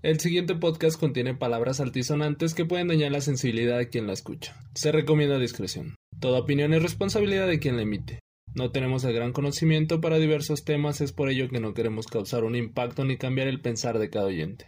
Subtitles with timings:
[0.00, 4.54] El siguiente podcast contiene palabras altisonantes que pueden dañar la sensibilidad de quien la escucha.
[4.74, 5.96] Se recomienda discreción.
[6.20, 8.20] Toda opinión es responsabilidad de quien la emite.
[8.54, 12.44] No tenemos el gran conocimiento para diversos temas, es por ello que no queremos causar
[12.44, 14.66] un impacto ni cambiar el pensar de cada oyente.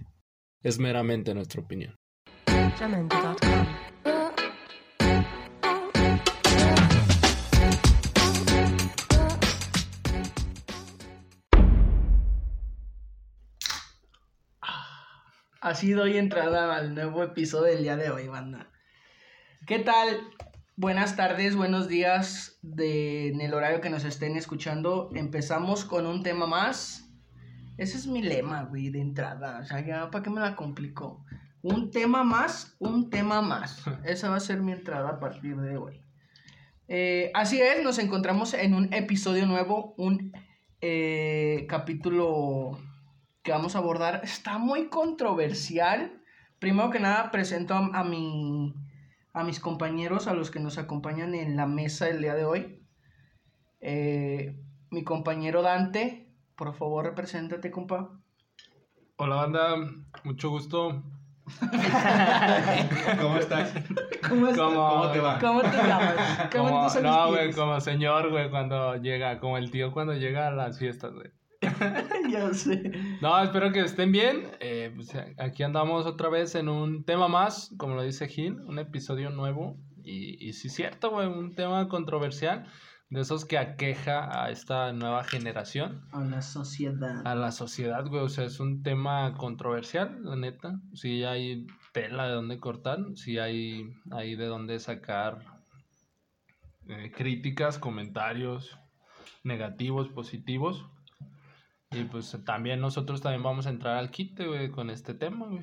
[0.64, 1.94] Es meramente nuestra opinión.
[15.70, 18.72] Así doy entrada al nuevo episodio del día de hoy, banda.
[19.68, 20.18] ¿Qué tal?
[20.74, 25.10] Buenas tardes, buenos días de, en el horario que nos estén escuchando.
[25.14, 27.08] Empezamos con un tema más.
[27.78, 29.60] Ese es mi lema, güey, de entrada.
[29.60, 31.24] O sea, ya, ¿para qué me la complico?
[31.62, 33.80] Un tema más, un tema más.
[34.04, 36.02] Esa va a ser mi entrada a partir de hoy.
[36.88, 40.32] Eh, así es, nos encontramos en un episodio nuevo, un
[40.80, 42.76] eh, capítulo
[43.50, 46.12] que vamos a abordar está muy controversial.
[46.60, 48.72] Primero que nada, presento a, a, mi,
[49.32, 52.86] a mis compañeros, a los que nos acompañan en la mesa el día de hoy.
[53.80, 54.56] Eh,
[54.90, 58.20] mi compañero Dante, por favor, represéntate, compa.
[59.16, 59.74] Hola banda,
[60.22, 61.02] mucho gusto.
[63.20, 63.74] ¿Cómo estás?
[64.28, 64.58] ¿Cómo, estás?
[64.60, 65.38] ¿Cómo, ¿Cómo te va?
[65.40, 66.48] ¿Cómo te llamas?
[66.52, 70.46] ¿Cómo Como- te no, güey, como señor, güey, cuando llega, como el tío cuando llega
[70.46, 71.32] a las fiestas, güey.
[72.30, 72.92] ya sé.
[73.20, 74.48] No, espero que estén bien.
[74.60, 78.78] Eh, pues, aquí andamos otra vez en un tema más, como lo dice Gil, un
[78.78, 79.76] episodio nuevo.
[80.02, 82.66] Y, y sí cierto, güey, un tema controversial,
[83.10, 87.26] de esos que aqueja a esta nueva generación, A la sociedad.
[87.26, 88.22] a la sociedad, güey.
[88.22, 90.80] O sea, es un tema controversial, la neta.
[90.94, 95.38] Sí hay tela de dónde cortar, sí hay, hay de dónde sacar
[96.88, 98.78] eh, críticas, comentarios
[99.42, 100.86] negativos, positivos.
[101.92, 105.60] Y pues también nosotros también vamos a entrar al quite, güey, con este tema, güey.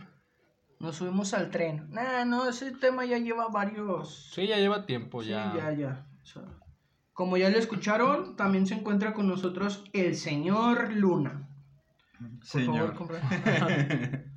[0.79, 1.87] Nos subimos al tren.
[1.89, 4.29] Nah, no, ese tema ya lleva varios.
[4.33, 5.53] Sí, ya lleva tiempo, Sí, ya.
[5.55, 6.05] ya, ya.
[6.21, 6.43] O sea,
[7.13, 11.47] como ya lo escucharon, también se encuentra con nosotros el señor Luna.
[12.19, 12.93] Por Señor.
[12.93, 13.21] favor, compra-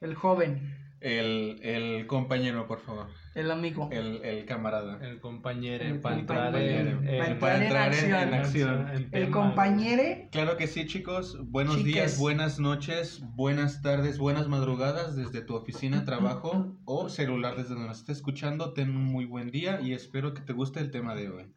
[0.00, 3.08] El joven, El, el compañero, por favor.
[3.34, 3.88] el amigo.
[3.90, 4.98] El, el camarada.
[5.04, 7.00] El compañero El para entrar compañero.
[7.02, 8.34] en, Para en entrar en, en acción.
[8.34, 8.88] acción.
[8.88, 10.28] en El tema, compañere.
[10.30, 11.36] Claro que sí, chicos.
[11.50, 11.92] Buenos Chiques.
[11.92, 17.88] días, buenas noches, buenas tardes, buenas madrugadas desde tu oficina, trabajo o celular desde donde
[17.88, 18.72] nos estés escuchando.
[18.72, 21.52] Ten un muy buen día y espero que te guste el tema de hoy.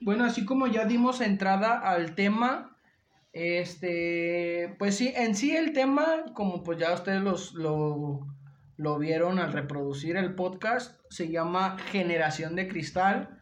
[0.00, 2.76] Bueno, así como ya dimos entrada al tema,
[3.32, 8.26] este, pues sí, en sí el tema, como pues ya ustedes los, lo,
[8.76, 13.38] lo vieron al reproducir el podcast, se llama Generación de Cristal.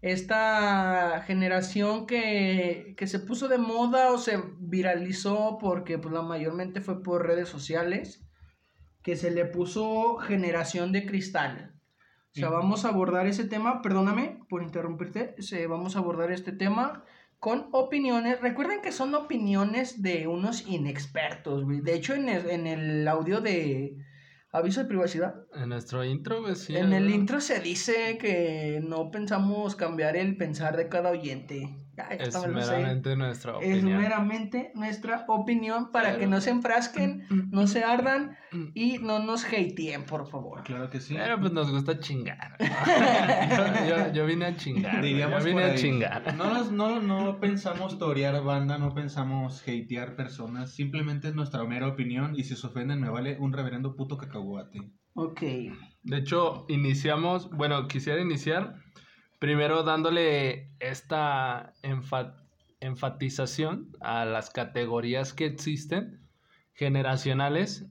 [0.00, 6.80] Esta generación que, que se puso de moda o se viralizó porque pues la mayormente
[6.80, 8.24] fue por redes sociales,
[9.02, 11.72] que se le puso Generación de Cristal.
[12.34, 16.52] O sea, vamos a abordar ese tema, perdóname por interrumpirte, se, vamos a abordar este
[16.52, 17.04] tema
[17.38, 18.40] con opiniones.
[18.40, 21.80] Recuerden que son opiniones de unos inexpertos, güey.
[21.82, 23.98] De hecho, en el, en el audio de
[24.52, 26.76] aviso de privacidad, En nuestro intro, güey, sí.
[26.76, 31.81] en el intro se dice que no pensamos cambiar el pensar de cada oyente.
[32.18, 34.00] Es meramente nuestra Es opinión.
[34.00, 38.36] meramente nuestra opinión para que no se enfrasquen, no se ardan
[38.74, 40.62] y no nos hateen, por favor.
[40.62, 41.14] Claro que sí.
[41.14, 42.56] Pero pues nos gusta chingar.
[43.88, 45.02] yo, yo- yo vine a chingar.
[45.02, 46.34] Diríamos yo vine por a chingar.
[46.34, 51.88] No, nos- no, no pensamos torear banda, no pensamos hatear personas, simplemente es nuestra mera
[51.88, 54.80] opinión y si se ofenden me vale un reverendo puto cacahuate.
[55.14, 55.40] Ok.
[56.04, 58.76] De hecho, iniciamos, bueno, quisiera iniciar
[59.42, 62.36] primero dándole esta enfa-
[62.78, 66.20] enfatización a las categorías que existen
[66.74, 67.84] generacionales,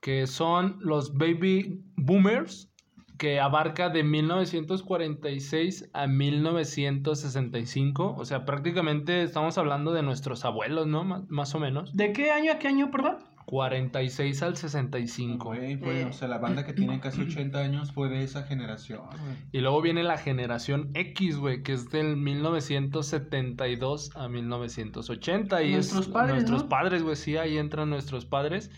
[0.00, 2.68] que son los baby boomers,
[3.16, 11.04] que abarca de 1946 a 1965, o sea, prácticamente estamos hablando de nuestros abuelos, ¿no?
[11.04, 11.96] Má- Más o menos.
[11.96, 13.18] ¿De qué año a qué año, perdón?
[13.46, 15.44] 46 al 65.
[15.46, 16.04] Güey, güey, Eh.
[16.06, 19.00] o sea, la banda que tiene casi 80 años fue de esa generación.
[19.52, 25.62] Y luego viene la generación X, güey, que es del 1972 a 1980.
[25.62, 26.68] Y Nuestros es padres, Nuestros ¿no?
[26.68, 28.70] padres, güey, sí, ahí entran nuestros padres.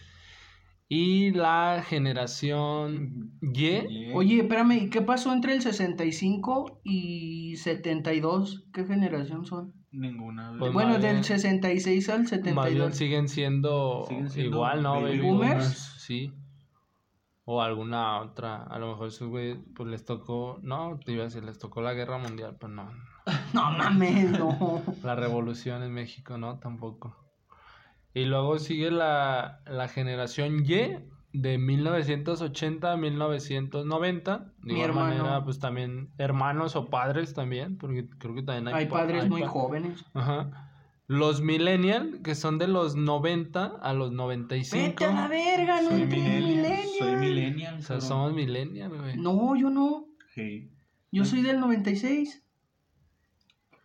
[0.90, 3.66] Y la generación Y.
[3.66, 8.68] Y- Oye, espérame, ¿y qué pasó entre el 65 y 72?
[8.72, 9.74] ¿Qué generación son?
[9.90, 10.54] Ninguna.
[10.58, 12.94] Pues bueno, del 66 al Más bien 72.
[12.96, 15.00] siguen siendo, Siguen siendo igual, ¿no?
[15.02, 15.54] baby boomers.
[15.54, 16.32] boomers, Sí.
[17.50, 18.62] O alguna otra.
[18.64, 20.58] A lo mejor esos güey, pues les tocó.
[20.62, 22.90] No, te iba a decir, les tocó la guerra mundial, pues no.
[23.54, 24.82] No mames, no.
[25.02, 27.16] La revolución en México, no, tampoco.
[28.12, 30.98] Y luego sigue la, la generación Y
[31.40, 34.38] de 1980 a 1990.
[34.38, 35.16] De Mi igual hermano.
[35.22, 39.24] manera, pues también hermanos o padres también, porque creo que también hay, Hay pa- padres
[39.24, 40.04] hay muy pa- jóvenes.
[40.14, 40.64] Ajá.
[41.06, 44.84] Los millennial, que son de los 90 a los 95.
[44.88, 46.42] Vete a la verga, no Soy millennial.
[46.42, 46.78] millennial.
[46.98, 47.74] Soy millennial.
[47.76, 48.08] O sea, cabrón.
[48.08, 49.16] somos millennial, güey.
[49.16, 50.04] No, yo no.
[50.34, 50.70] Hey,
[51.10, 52.44] Yo soy del 96.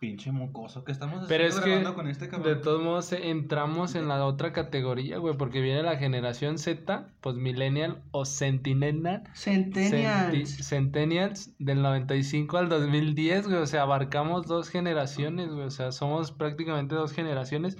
[0.04, 0.84] Pinche mocoso.
[0.84, 2.60] ¿Qué estamos haciendo Pero es que, con este de cabrón?
[2.62, 7.36] todos modos, eh, entramos en la otra categoría, güey, porque viene la generación Z, pues
[7.36, 9.24] millennial o centennial.
[9.34, 10.58] Centennials.
[10.58, 13.58] Centi- Centennials del 95 al 2010, güey.
[13.58, 15.66] O sea, abarcamos dos generaciones, güey.
[15.66, 17.76] O sea, somos prácticamente dos generaciones.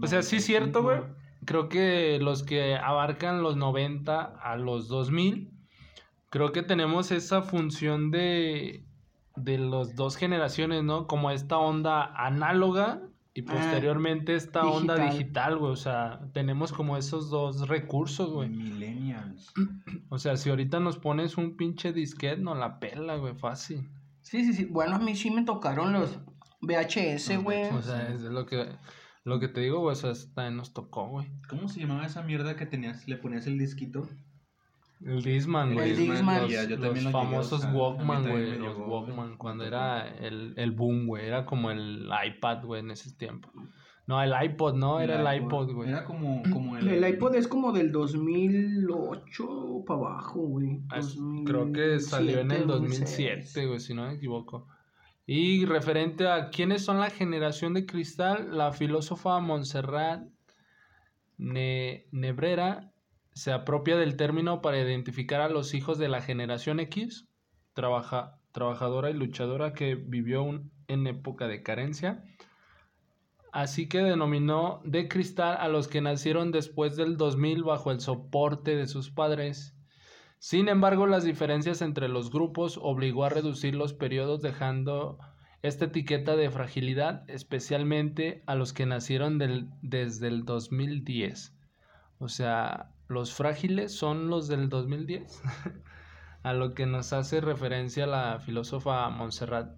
[0.00, 1.00] O sea, sí es cierto, güey.
[1.44, 5.50] Creo que los que abarcan los 90 a los 2000,
[6.30, 8.84] creo que tenemos esa función de,
[9.36, 11.06] de las dos generaciones, ¿no?
[11.06, 13.02] Como esta onda análoga
[13.34, 15.18] y Ah, posteriormente esta onda digital.
[15.18, 15.72] digital, güey.
[15.72, 18.48] O sea, tenemos como esos dos recursos, güey.
[18.48, 19.52] Millennials.
[20.10, 23.88] O sea, si ahorita nos pones un pinche disquete, no la pela, güey, fácil.
[24.20, 24.64] Sí, sí, sí.
[24.66, 26.18] Bueno, a mí sí me tocaron los
[26.60, 27.64] VHS, güey.
[27.70, 28.68] O sea, es lo que,
[29.24, 31.28] lo que te digo, güey, o sea, eso también nos tocó, güey.
[31.48, 33.08] ¿Cómo se llamaba esa mierda que tenías?
[33.08, 34.06] Le ponías el disquito.
[35.04, 35.90] El Disman, El güey.
[36.06, 38.58] Los, llegué famosos Walkman, güey.
[38.58, 41.26] Los Walkman, cuando era el, el boom, güey.
[41.26, 43.50] Era como el iPad, güey, en ese tiempo.
[44.06, 45.88] No, el iPod, no, era el iPod, güey.
[45.88, 46.88] Era como, como el...
[46.88, 50.80] El iPod es como del 2008 para abajo, güey.
[50.90, 51.00] Ah,
[51.46, 54.66] Creo que salió en el 2007, güey, si no me equivoco.
[55.24, 60.24] Y referente a quiénes son la generación de cristal, la filósofa Montserrat
[61.38, 62.91] Ne- Nebrera
[63.34, 67.28] se apropia del término para identificar a los hijos de la generación X,
[67.72, 72.24] trabaja, trabajadora y luchadora que vivió en época de carencia.
[73.52, 78.76] Así que denominó de cristal a los que nacieron después del 2000 bajo el soporte
[78.76, 79.74] de sus padres.
[80.38, 85.18] Sin embargo, las diferencias entre los grupos obligó a reducir los periodos dejando
[85.62, 89.38] esta etiqueta de fragilidad especialmente a los que nacieron
[89.80, 91.54] desde el 2010.
[92.18, 95.42] O sea, los frágiles son los del 2010.
[96.42, 99.76] a lo que nos hace referencia la filósofa Montserrat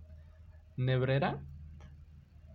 [0.76, 1.42] Nebrera.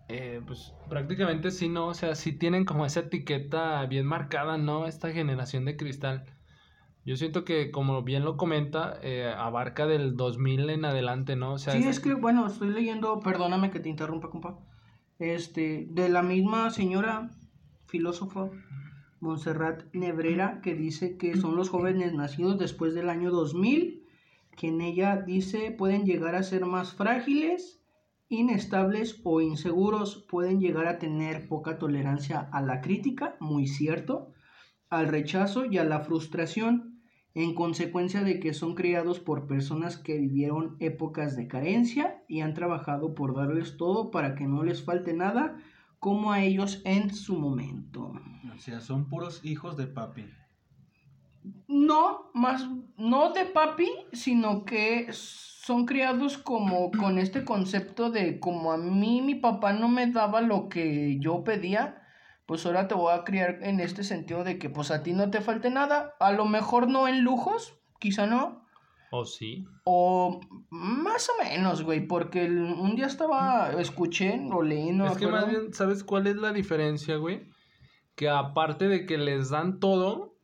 [0.08, 1.86] Eh, pues prácticamente sí, ¿no?
[1.86, 4.86] O sea, sí tienen como esa etiqueta bien marcada, ¿no?
[4.86, 6.24] Esta generación de cristal.
[7.04, 11.52] Yo siento que, como bien lo comenta, eh, abarca del 2000 en adelante, ¿no?
[11.52, 14.58] O sea, Sí, es que, bueno, estoy leyendo, perdóname que te interrumpa, compa.
[15.18, 17.30] Este, de la misma señora
[17.86, 18.50] filósofa
[19.20, 24.06] Montserrat Nebrera, que dice que son los jóvenes nacidos después del año 2000,
[24.56, 27.82] que en ella dice pueden llegar a ser más frágiles,
[28.28, 34.32] inestables o inseguros, pueden llegar a tener poca tolerancia a la crítica, muy cierto,
[34.88, 37.00] al rechazo y a la frustración,
[37.34, 42.54] en consecuencia de que son criados por personas que vivieron épocas de carencia y han
[42.54, 45.56] trabajado por darles todo para que no les falte nada,
[46.00, 48.12] como a ellos en su momento.
[48.52, 50.24] O sea, son puros hijos de papi.
[51.68, 58.72] No, más, no de papi, sino que son criados como con este concepto de como
[58.72, 62.02] a mí mi papá no me daba lo que yo pedía,
[62.46, 65.30] pues ahora te voy a criar en este sentido de que pues a ti no
[65.30, 68.59] te falte nada, a lo mejor no en lujos, quizá no,
[69.10, 69.66] o sí.
[69.84, 70.40] o
[70.70, 75.26] más o menos, güey, porque el- un día estaba, escuché o leí, no es que
[75.26, 77.48] más bien, ¿sabes cuál es la diferencia, güey?
[78.14, 80.36] Que aparte de que les dan todo,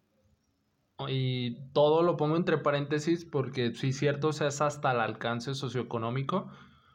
[1.08, 5.54] y todo lo pongo entre paréntesis porque sí cierto, o sea, es hasta el alcance
[5.54, 6.50] socioeconómico,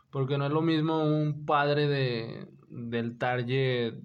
[0.09, 3.95] porque no es lo mismo un padre de, del target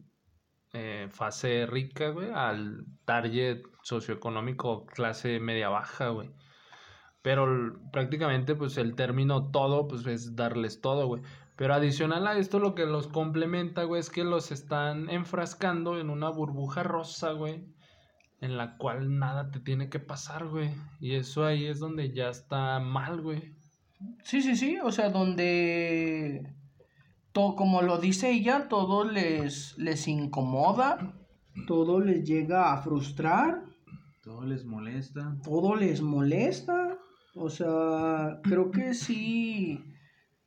[0.75, 6.31] eh, fase rica, güey, al target socioeconómico clase media baja, güey.
[7.27, 11.23] Pero prácticamente, pues el término todo, pues es darles todo, güey.
[11.57, 16.09] Pero adicional a esto, lo que los complementa, güey, es que los están enfrascando en
[16.09, 17.65] una burbuja rosa, güey.
[18.41, 20.71] En la cual nada te tiene que pasar, güey.
[21.01, 23.57] Y eso ahí es donde ya está mal, güey.
[24.23, 26.55] Sí, sí, sí, o sea, donde,
[27.33, 31.13] todo, como lo dice ella, todo les, les incomoda,
[31.67, 33.65] todo les llega a frustrar,
[34.23, 35.37] Todo les molesta.
[35.43, 37.01] todo les molesta,
[37.37, 39.85] o sea, creo que sí,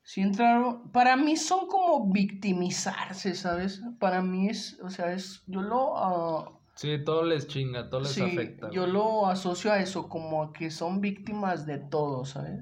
[0.04, 3.82] sí entraron, para mí son como victimizarse, ¿sabes?
[4.00, 5.98] Para mí es, o sea, es, yo lo...
[5.98, 8.70] ah, Sí, todo les chinga, todo les sí, afecta.
[8.72, 12.62] yo lo asocio a eso, como a que son víctimas de todo, ¿sabes?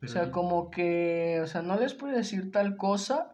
[0.00, 3.33] Pero O sea, como que, o sea, no les puedo decir tal cosa,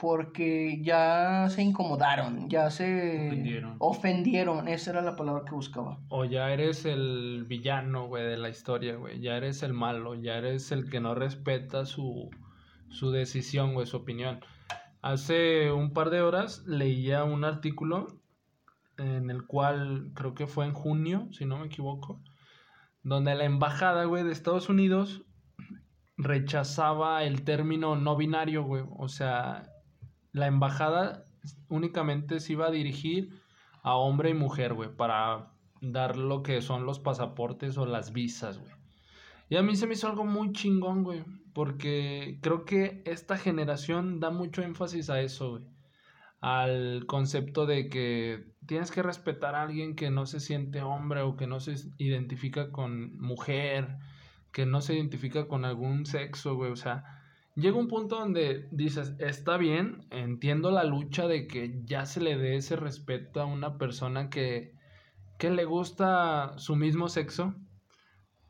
[0.00, 3.76] porque ya se incomodaron, ya se Ofendieron.
[3.78, 5.98] ofendieron, esa era la palabra que buscaba.
[6.08, 9.20] O ya eres el villano, güey, de la historia, güey.
[9.20, 12.30] Ya eres el malo, ya eres el que no respeta su,
[12.88, 14.40] su decisión, güey, su opinión.
[15.02, 18.06] Hace un par de horas leía un artículo
[18.96, 22.22] en el cual, creo que fue en junio, si no me equivoco,
[23.02, 25.22] donde la embajada, güey, de Estados Unidos
[26.16, 28.84] rechazaba el término no binario, güey.
[28.98, 29.69] O sea,
[30.32, 31.26] la embajada
[31.68, 33.40] únicamente se iba a dirigir
[33.82, 38.58] a hombre y mujer, güey, para dar lo que son los pasaportes o las visas,
[38.58, 38.72] güey.
[39.48, 44.20] Y a mí se me hizo algo muy chingón, güey, porque creo que esta generación
[44.20, 45.64] da mucho énfasis a eso, güey.
[46.40, 51.36] Al concepto de que tienes que respetar a alguien que no se siente hombre o
[51.36, 53.98] que no se identifica con mujer,
[54.52, 56.70] que no se identifica con algún sexo, güey.
[56.70, 57.19] O sea,
[57.60, 62.36] llega un punto donde dices, está bien, entiendo la lucha de que ya se le
[62.36, 64.74] dé ese respeto a una persona que,
[65.38, 67.54] que le gusta su mismo sexo,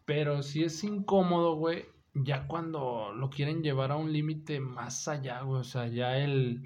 [0.04, 5.42] pero si es incómodo, güey, ya cuando lo quieren llevar a un límite más allá,
[5.42, 6.64] güey, o sea, ya el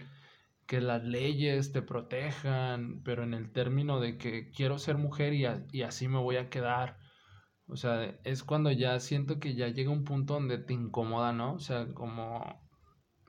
[0.67, 5.83] que las leyes te protejan, pero en el término de que quiero ser mujer y,
[5.83, 6.99] así me voy a quedar.
[7.67, 11.55] O sea, es cuando ya siento que ya llega un punto donde te incomoda, ¿no?
[11.55, 12.39] O sea, como,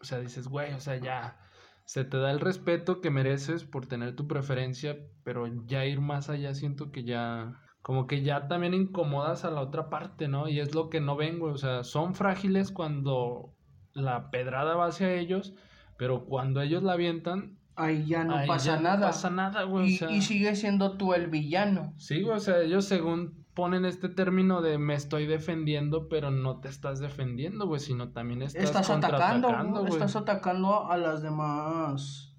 [0.01, 1.39] o sea, dices, güey, o sea, ya
[1.85, 6.29] se te da el respeto que mereces por tener tu preferencia, pero ya ir más
[6.29, 10.49] allá siento que ya, como que ya también incomodas a la otra parte, ¿no?
[10.49, 13.55] Y es lo que no ven, güey, o sea, son frágiles cuando
[13.93, 15.53] la pedrada va hacia ellos,
[15.97, 18.97] pero cuando ellos la avientan, Ahí ya no ahí pasa ya nada.
[18.97, 19.91] No pasa nada, güey.
[19.91, 21.93] y, o sea, y sigue siendo tú el villano.
[21.97, 26.59] Sí, güey, o sea, ellos según ponen este término de me estoy defendiendo, pero no
[26.59, 29.93] te estás defendiendo, güey, sino también estás, Estás, atacando, güey.
[29.93, 32.35] estás atacando a las demás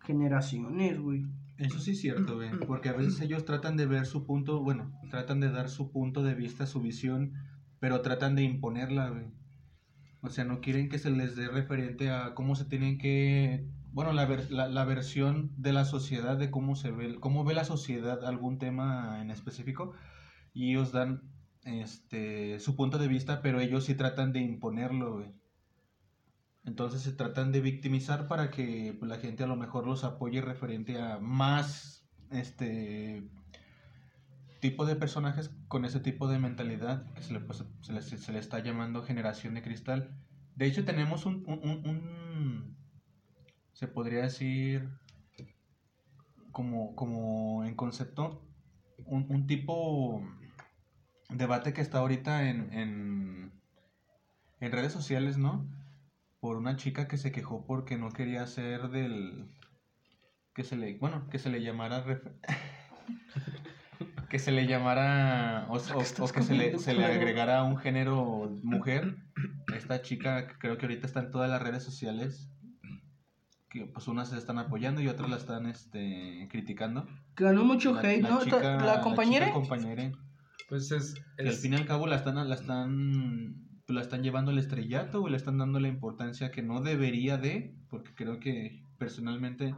[0.00, 1.24] generaciones, güey.
[1.58, 4.90] Eso sí es cierto, güey, porque a veces ellos tratan de ver su punto, bueno,
[5.10, 7.34] tratan de dar su punto de vista, su visión,
[7.78, 9.26] pero tratan de imponerla, güey.
[10.22, 14.12] O sea, no quieren que se les dé referente a cómo se tienen que, bueno,
[14.12, 17.64] la, ver- la, la versión de la sociedad, de cómo se ve, cómo ve la
[17.64, 19.92] sociedad algún tema en específico,
[20.54, 21.22] y ellos dan
[21.64, 25.24] este su punto de vista, pero ellos sí tratan de imponerlo.
[26.64, 30.40] Entonces se tratan de victimizar para que pues, la gente a lo mejor los apoye
[30.40, 33.22] referente a más este
[34.60, 38.32] tipo de personajes con ese tipo de mentalidad que se le, pues, se le, se
[38.32, 40.10] le está llamando generación de cristal.
[40.56, 42.76] De hecho tenemos un, un, un- un-
[43.72, 44.88] se podría decir
[46.52, 48.42] como, como en concepto
[49.06, 50.22] un, un tipo
[51.32, 53.52] debate que está ahorita en, en,
[54.60, 55.66] en redes sociales, ¿no?
[56.40, 59.46] por una chica que se quejó porque no quería ser del
[60.54, 62.02] que se le bueno que se le llamara
[64.30, 68.50] que se le llamara o, o- o que se le, se le agregara un género
[68.62, 69.16] mujer
[69.76, 72.48] esta chica creo que ahorita está en todas las redes sociales
[73.68, 77.06] que pues unas se están apoyando y otras la están este criticando
[77.36, 78.40] ganó mucho la, hate, la ¿no?
[78.42, 79.44] chica- la, la compañera.
[79.46, 80.10] chica compañera
[80.70, 83.54] Pues es, que al es- fin y al cabo la están, la están,
[83.86, 87.36] pues, la están llevando al estrellato o le están dando la importancia que no debería
[87.36, 89.74] de, porque creo que personalmente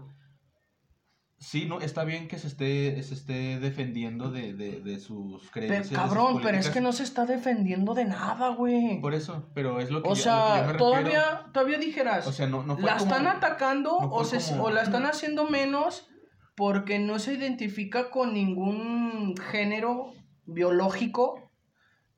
[1.38, 5.52] sí, no, está bien que se esté, se esté defendiendo de, de, de sus Pero,
[5.52, 5.88] creencias.
[5.90, 9.00] de sus cabrón, pero es que no se está defendiendo de nada, güey.
[9.00, 10.78] Por eso, pero es lo que, O yo- a lo que yo sea, me refiero.
[10.78, 14.38] todavía, todavía dijeras, O sea, no, no fue la como- están atacando no o, se,
[14.52, 16.06] como- o la están haciendo menos
[16.54, 20.12] porque no se identifica con ningún género
[20.46, 21.50] biológico.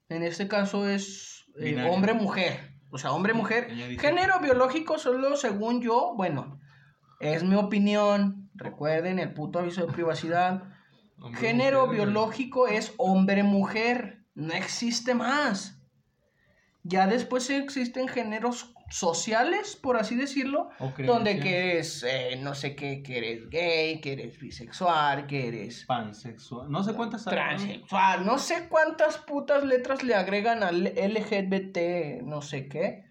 [0.09, 2.75] En este caso es eh, hombre-mujer.
[2.91, 3.71] O sea, hombre-mujer.
[3.99, 6.61] Género biológico solo según yo, bueno,
[7.21, 8.51] es mi opinión.
[8.55, 10.63] Recuerden el puto aviso de privacidad.
[11.21, 14.25] hombre, Género mujer, biológico es hombre-mujer.
[14.35, 15.81] No existe más.
[16.83, 20.69] Ya después existen géneros sociales, por así decirlo,
[21.07, 25.85] donde que eres, eh, no sé qué, que eres gay, que eres bisexual, que eres
[25.87, 32.43] pansexual, no sé cuántas transexual, no sé cuántas putas letras le agregan al LGBT, no
[32.43, 33.05] sé qué.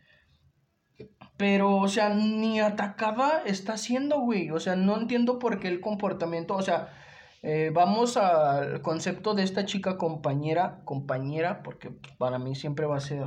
[1.38, 4.52] Pero, o sea, ni atacada está haciendo, güey.
[4.52, 6.56] O sea, no entiendo por qué el comportamiento.
[6.56, 6.94] O sea,
[7.42, 13.02] eh, vamos al concepto de esta chica compañera, compañera, porque para mí siempre va a
[13.02, 13.26] ser.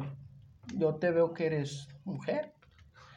[0.75, 2.55] Yo te veo que eres mujer.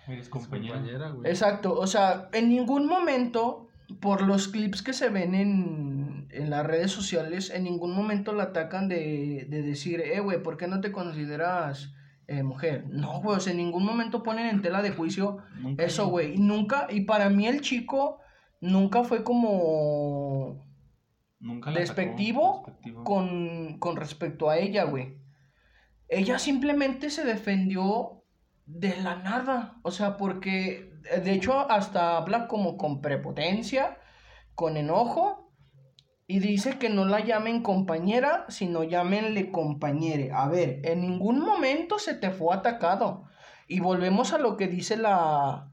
[0.07, 0.75] Eres Es compañera.
[0.75, 1.29] compañera, güey.
[1.29, 3.67] Exacto, o sea, en ningún momento,
[4.01, 8.43] por los clips que se ven en, en las redes sociales, en ningún momento la
[8.43, 11.93] atacan de, de decir, eh, güey, ¿por qué no te consideras
[12.27, 12.85] eh, mujer.
[12.89, 16.35] No, güey, o sea, en ningún momento ponen en tela de juicio Nunca- eso, güey.
[16.35, 18.19] Y nunca, y para mí el chico
[18.61, 20.63] nunca fue como
[21.39, 23.03] Nunca la atacó, despectivo despectivo.
[23.03, 25.17] con, con respecto a ella, güey.
[26.09, 28.23] Ella simplemente se defendió
[28.65, 29.79] de la nada.
[29.83, 30.91] O sea, porque
[31.23, 33.99] de hecho hasta habla como con prepotencia,
[34.55, 35.53] con enojo.
[36.25, 40.31] Y dice que no la llamen compañera, sino llámenle compañere.
[40.31, 43.23] A ver, en ningún momento se te fue atacado.
[43.67, 45.71] Y volvemos a lo que dice la,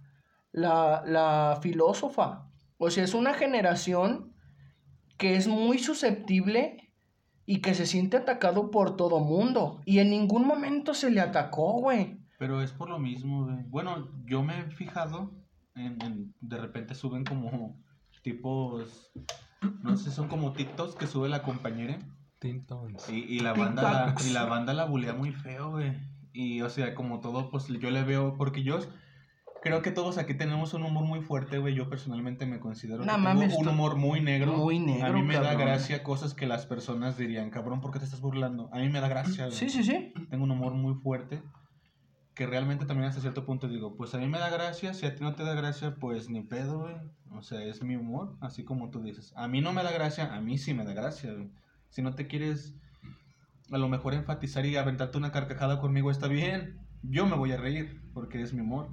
[0.53, 2.49] la, la filósofa.
[2.79, 4.35] O sea, es una generación
[5.19, 6.86] que es muy susceptible
[7.47, 9.81] y que se siente atacado por todo mundo.
[9.85, 12.19] Y en ningún momento se le atacó, güey.
[12.39, 13.63] Pero es por lo mismo, güey.
[13.69, 15.33] Bueno, yo me he fijado
[15.75, 17.77] en, en- de repente suben como
[18.23, 19.11] tipos,
[19.83, 21.99] no sé, son como TikToks que sube la compañera
[22.41, 23.09] Tintons.
[23.09, 24.27] y, y la banda la, TikToks.
[24.29, 25.93] y la banda la bulea muy feo, güey.
[26.33, 28.81] Y o sea, como todo, pues yo le veo, porque yo
[29.67, 31.75] creo que todos aquí tenemos un humor muy fuerte, güey.
[31.75, 34.57] Yo personalmente me considero No que mames, tengo un humor muy negro.
[34.57, 37.99] muy negro, A mí me da gracia cosas que las personas dirían, cabrón, ¿por qué
[37.99, 38.69] te estás burlando?
[38.73, 40.13] A mí me da gracia, Sí, sí, sí.
[40.31, 41.43] tengo un humor muy fuerte
[42.35, 45.15] que realmente también hasta cierto punto digo, pues a mí me da gracia, si a
[45.15, 46.95] ti no te da gracia, pues ni pedo, güey.
[47.33, 49.33] O sea, es mi humor, así como tú dices.
[49.37, 51.51] A mí no me da gracia, a mí sí me da gracia, güey.
[51.89, 52.75] Si no te quieres
[53.73, 56.79] a lo mejor enfatizar y aventarte una carcajada conmigo está bien.
[57.03, 58.89] Yo me voy a reír porque es mi humor.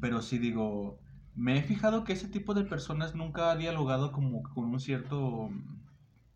[0.00, 0.98] Pero sí digo,
[1.34, 5.50] me he fijado que ese tipo de personas nunca ha dialogado como con un cierto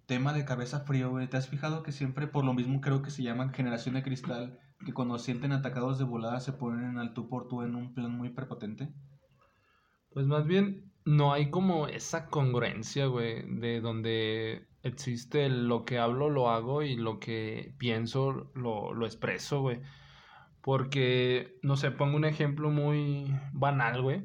[0.06, 1.28] tema de cabeza frío, güey.
[1.28, 4.58] ¿Te has fijado que siempre, por lo mismo creo que se llaman generación de cristal,
[4.84, 8.10] que cuando sienten atacados de volada se ponen al tú por tú en un plan
[8.10, 8.92] muy prepotente?
[10.12, 16.28] Pues más bien no hay como esa congruencia, güey, de donde existe lo que hablo
[16.28, 19.80] lo hago y lo que pienso lo, lo expreso, güey.
[20.64, 24.22] Porque, no sé, pongo un ejemplo muy banal, güey.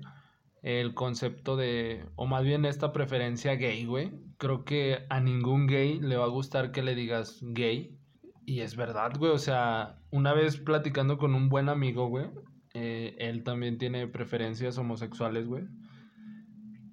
[0.62, 4.14] El concepto de, o más bien esta preferencia gay, güey.
[4.38, 7.98] Creo que a ningún gay le va a gustar que le digas gay.
[8.46, 9.34] Y es verdad, güey.
[9.34, 12.28] O sea, una vez platicando con un buen amigo, güey.
[12.74, 15.66] eh, él también tiene preferencias homosexuales, güey.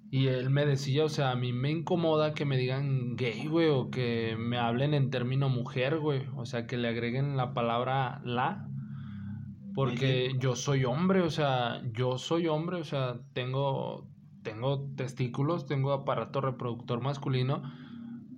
[0.09, 3.67] Y él me decía, o sea, a mí me incomoda que me digan gay, güey,
[3.69, 6.23] o que me hablen en término mujer, güey.
[6.35, 8.69] O sea, que le agreguen la palabra la.
[9.77, 14.09] Porque yo soy hombre, o sea, yo soy hombre, o sea, tengo,
[14.41, 17.61] tengo testículos, tengo aparato reproductor masculino.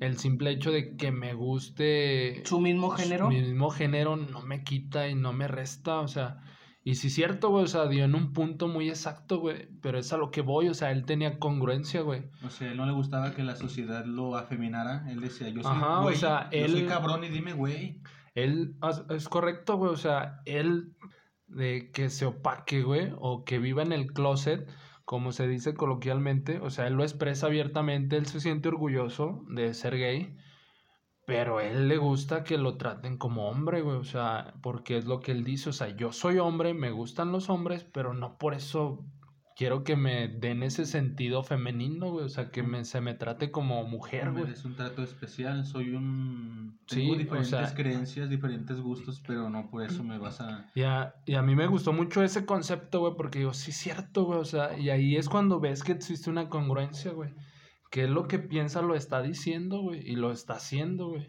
[0.01, 3.29] El simple hecho de que me guste Su mismo género.
[3.29, 6.41] mi mismo género no me quita y no me resta, o sea,
[6.83, 9.97] y sí es cierto, güey, o sea, dio en un punto muy exacto, güey, pero
[9.97, 12.23] es a lo que voy, o sea, él tenía congruencia, güey.
[12.45, 15.09] O sea, a él no le gustaba que la sociedad lo afeminara.
[15.09, 18.01] Él decía, yo soy Ajá, o güey, sea, yo soy él- cabrón y dime güey.
[18.35, 18.75] Él,
[19.09, 20.93] es correcto, güey, o sea, él
[21.49, 24.67] de que se opaque, güey, o que viva en el closet,
[25.05, 29.73] como se dice coloquialmente, o sea, él lo expresa abiertamente, él se siente orgulloso de
[29.73, 30.37] ser gay,
[31.25, 35.05] pero a él le gusta que lo traten como hombre, güey, o sea, porque es
[35.05, 38.37] lo que él dice, o sea, yo soy hombre, me gustan los hombres, pero no
[38.37, 39.05] por eso
[39.59, 43.51] quiero que me den ese sentido femenino, güey, o sea, que me, se me trate
[43.51, 44.49] como mujer, güey.
[44.53, 46.79] Es un trato especial, soy un...
[46.87, 50.65] Sí, Tengo o diferentes sea- creencias, diferentes gustos, pero no por eso me vas a...
[50.75, 53.77] Y a, y a mí me gustó mucho ese concepto, güey, porque digo, sí es
[53.77, 57.31] cierto, güey, o sea, y ahí es cuando ves que existe una congruencia, güey.
[57.91, 61.27] Que es lo que piensa lo está diciendo, güey, y lo está haciendo, güey.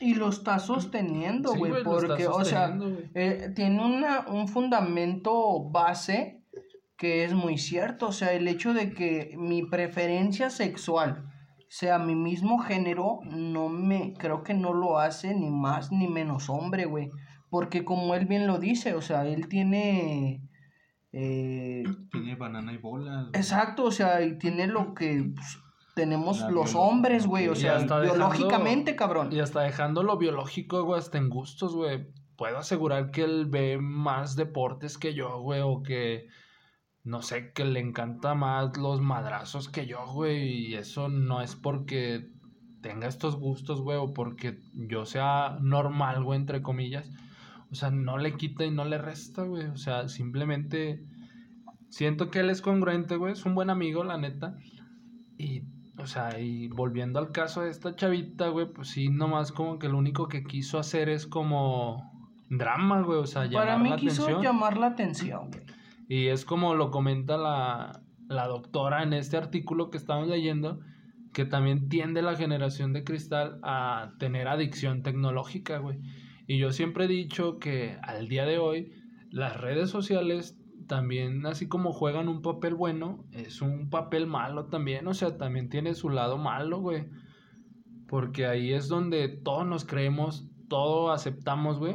[0.00, 2.78] Y lo está sosteniendo, Sí, güey, güey, lo está porque, o sea,
[3.14, 6.39] eh, tiene una, un fundamento base
[7.00, 11.24] que es muy cierto, o sea, el hecho de que mi preferencia sexual
[11.66, 16.50] sea mi mismo género, no me, creo que no lo hace ni más ni menos
[16.50, 17.10] hombre, güey,
[17.48, 20.42] porque como él bien lo dice, o sea, él tiene...
[21.12, 23.28] eh, Tiene banana y bolas.
[23.28, 23.40] güey.
[23.40, 25.58] Exacto, o sea, y tiene lo que pues,
[25.94, 29.32] tenemos La los hombres, güey, o sea, dejando- biológicamente, cabrón.
[29.32, 32.08] Y hasta dejando lo biológico, güey, hasta en gustos, güey.
[32.36, 36.26] Puedo asegurar que él ve más deportes que yo, güey, o que,
[37.02, 40.66] no sé, que le encanta más los madrazos que yo, güey.
[40.68, 42.30] Y eso no es porque
[42.82, 47.10] tenga estos gustos, güey, o porque yo sea normal, güey, entre comillas.
[47.70, 49.66] O sea, no le quita y no le resta, güey.
[49.66, 51.04] O sea, simplemente
[51.88, 53.32] siento que él es congruente, güey.
[53.32, 54.56] Es un buen amigo, la neta.
[55.38, 55.62] Y,
[55.98, 59.88] o sea, y volviendo al caso de esta chavita, güey, pues sí, nomás como que
[59.88, 62.10] lo único que quiso hacer es como
[62.50, 63.20] drama, güey.
[63.20, 64.42] O sea, llamar Para mí la quiso atención.
[64.42, 65.64] llamar la atención, güey.
[66.10, 70.80] Y es como lo comenta la, la doctora en este artículo que estamos leyendo,
[71.32, 76.00] que también tiende la generación de cristal a tener adicción tecnológica, güey.
[76.48, 78.92] Y yo siempre he dicho que al día de hoy
[79.30, 85.06] las redes sociales también, así como juegan un papel bueno, es un papel malo también.
[85.06, 87.06] O sea, también tiene su lado malo, güey.
[88.08, 91.94] Porque ahí es donde todos nos creemos, todo aceptamos, güey.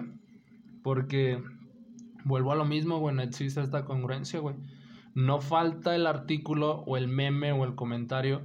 [0.84, 1.43] Porque
[2.26, 4.56] vuelvo a lo mismo, güey, no existe esta congruencia, güey.
[5.14, 8.42] No falta el artículo o el meme o el comentario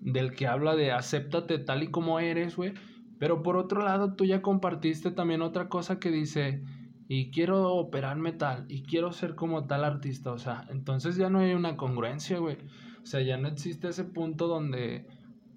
[0.00, 2.74] del que habla de acéptate tal y como eres, güey.
[3.18, 6.64] Pero por otro lado, tú ya compartiste también otra cosa que dice,
[7.06, 11.40] y quiero operarme tal, y quiero ser como tal artista, o sea, entonces ya no
[11.40, 12.56] hay una congruencia, güey.
[13.02, 15.06] O sea, ya no existe ese punto donde,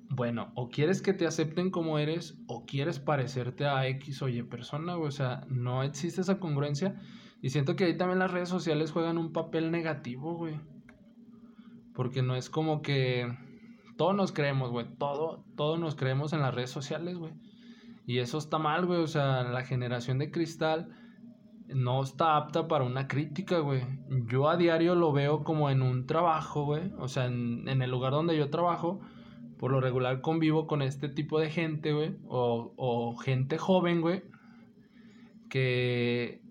[0.09, 4.43] bueno, o quieres que te acepten como eres, o quieres parecerte a X o Y
[4.43, 5.07] persona, güey.
[5.07, 6.99] O sea, no existe esa congruencia.
[7.43, 10.61] Y siento que ahí también las redes sociales juegan un papel negativo, güey.
[11.93, 13.37] Porque no es como que
[13.97, 14.87] todos nos creemos, güey.
[14.97, 17.33] Todo, todos nos creemos en las redes sociales, güey.
[18.05, 19.01] Y eso está mal, güey.
[19.01, 20.95] O sea, la generación de cristal
[21.67, 23.81] no está apta para una crítica, güey.
[24.29, 26.93] Yo a diario lo veo como en un trabajo, güey.
[26.97, 29.01] O sea, en, en el lugar donde yo trabajo,
[29.57, 32.15] por lo regular convivo con este tipo de gente, güey.
[32.25, 34.23] O, o gente joven, güey.
[35.49, 36.42] Que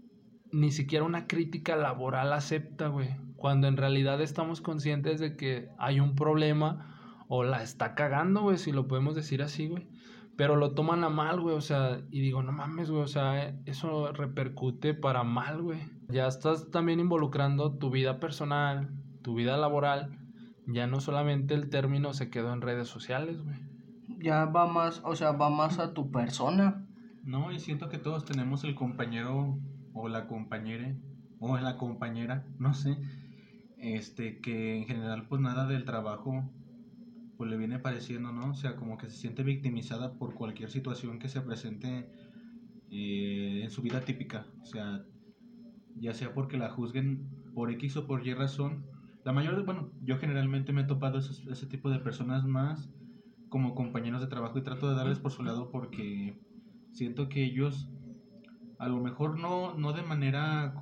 [0.52, 3.08] ni siquiera una crítica laboral acepta, güey.
[3.36, 8.58] Cuando en realidad estamos conscientes de que hay un problema o la está cagando, güey,
[8.58, 9.88] si lo podemos decir así, güey.
[10.36, 13.54] Pero lo toman a mal, güey, o sea, y digo, no mames, güey, o sea,
[13.64, 15.80] eso repercute para mal, güey.
[16.08, 18.90] Ya estás también involucrando tu vida personal,
[19.22, 20.18] tu vida laboral.
[20.66, 23.56] Ya no solamente el término se quedó en redes sociales, güey.
[24.18, 26.86] Ya va más, o sea, va más a tu persona.
[27.24, 29.58] No, y siento que todos tenemos el compañero
[29.94, 30.94] o la compañera
[31.40, 32.96] o la compañera, no sé,
[33.78, 36.44] este que en general pues nada del trabajo
[37.36, 38.50] pues le viene pareciendo, ¿no?
[38.50, 42.06] O sea, como que se siente victimizada por cualquier situación que se presente
[42.90, 45.02] eh, en su vida típica, o sea,
[45.96, 48.84] ya sea porque la juzguen por X o por Y razón.
[49.24, 52.88] La mayoría, bueno, yo generalmente me he topado ese tipo de personas más
[53.48, 56.36] como compañeros de trabajo y trato de darles por su lado porque
[56.92, 57.88] siento que ellos
[58.82, 60.74] a lo mejor no, no de manera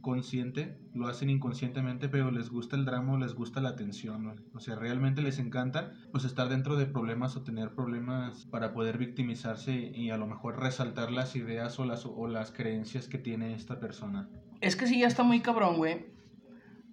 [0.00, 4.74] consciente, lo hacen inconscientemente, pero les gusta el drama, les gusta la atención, o sea,
[4.74, 10.08] realmente les encanta pues estar dentro de problemas o tener problemas para poder victimizarse y
[10.08, 14.30] a lo mejor resaltar las ideas o las, o las creencias que tiene esta persona.
[14.62, 16.06] Es que sí, ya está muy cabrón, güey.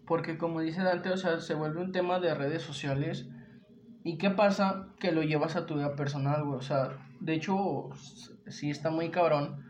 [0.06, 3.30] Porque como dice Dante, o sea, se vuelve un tema de redes sociales.
[4.04, 4.90] ¿Y qué pasa?
[5.00, 6.58] Que lo llevas a tu vida personal, güey.
[6.58, 7.92] O sea, de hecho,
[8.48, 9.69] sí está muy cabrón.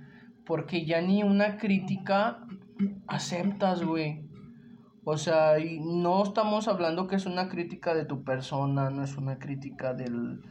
[0.49, 2.39] Porque ya ni una crítica
[3.05, 4.27] aceptas, güey.
[5.03, 9.15] O sea, y no estamos hablando que es una crítica de tu persona, no es
[9.15, 10.41] una crítica del,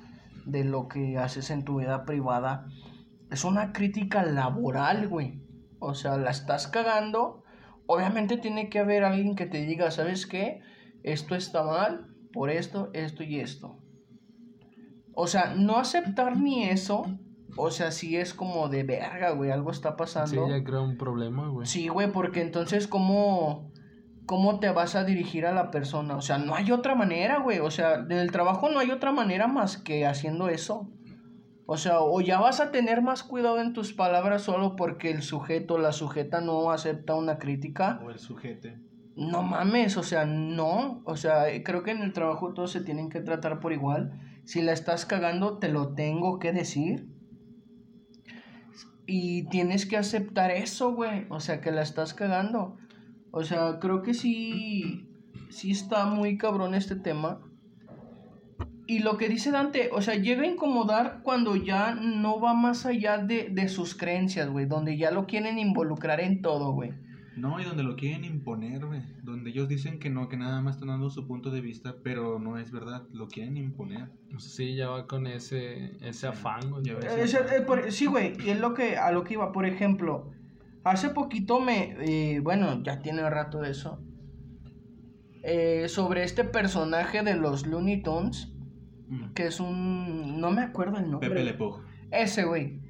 [0.47, 2.69] de lo que haces en tu vida privada.
[3.33, 5.43] Es una crítica laboral, güey.
[5.81, 7.43] O sea, la estás cagando.
[7.87, 10.61] Obviamente tiene que haber alguien que te diga, ¿sabes qué?
[11.03, 13.81] Esto está mal por esto, esto y esto.
[15.13, 17.19] O sea, no aceptar ni eso.
[17.59, 19.51] O sea, sí es como de verga, güey.
[19.51, 20.49] Algo está Sí, pasando.
[20.49, 21.66] ya creo un problema, güey.
[21.66, 23.71] Sí, güey, porque entonces, ¿cómo,
[24.27, 26.16] ¿cómo te vas a dirigir a la persona?
[26.16, 27.59] O sea, no hay otra manera, güey.
[27.59, 30.88] O sea, del trabajo no hay otra manera más que haciendo eso.
[31.66, 35.21] O sea, o ya vas a tener más cuidado en tus palabras solo porque el
[35.23, 38.01] sujeto o la sujeta no acepta una crítica.
[38.03, 38.79] O el sujete.
[39.16, 41.03] No mames, o sea, no.
[41.05, 44.12] O sea, creo que en el trabajo todos se tienen que tratar por igual.
[44.44, 47.09] Si la estás cagando, te lo tengo que decir.
[49.11, 51.25] Y tienes que aceptar eso, güey.
[51.31, 52.77] O sea, que la estás cagando.
[53.31, 55.09] O sea, creo que sí.
[55.49, 57.40] Sí está muy cabrón este tema.
[58.87, 62.85] Y lo que dice Dante, o sea, llega a incomodar cuando ya no va más
[62.85, 64.66] allá de, de sus creencias, güey.
[64.66, 66.92] Donde ya lo quieren involucrar en todo, güey.
[67.38, 69.03] No, y donde lo quieren imponer, güey.
[69.22, 72.38] Donde ellos dicen que no, que nada más están dando su punto de vista, pero
[72.38, 74.11] no es verdad, lo quieren imponer.
[74.38, 76.85] Sí, ya va con ese, ese afán, güey.
[76.85, 77.35] Ya ves.
[77.35, 79.53] Eh, eh, por- sí, güey, y es lo que, a lo que iba.
[79.53, 80.31] Por ejemplo,
[80.85, 84.01] hace poquito me, eh, bueno, ya tiene rato de eso,
[85.42, 88.53] eh, sobre este personaje de los Looney Tunes,
[89.09, 89.33] Mm.
[89.33, 91.29] que es un, no me acuerdo el nombre.
[91.31, 91.77] Pepe Le Pew.
[92.11, 92.81] Ese, güey.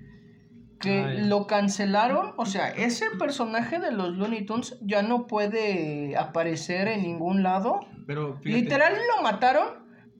[0.80, 6.16] Que Ah, lo cancelaron, o sea, ese personaje de los Looney Tunes ya no puede
[6.16, 7.80] aparecer en ningún lado.
[8.06, 9.66] Pero fíjate, Literal lo mataron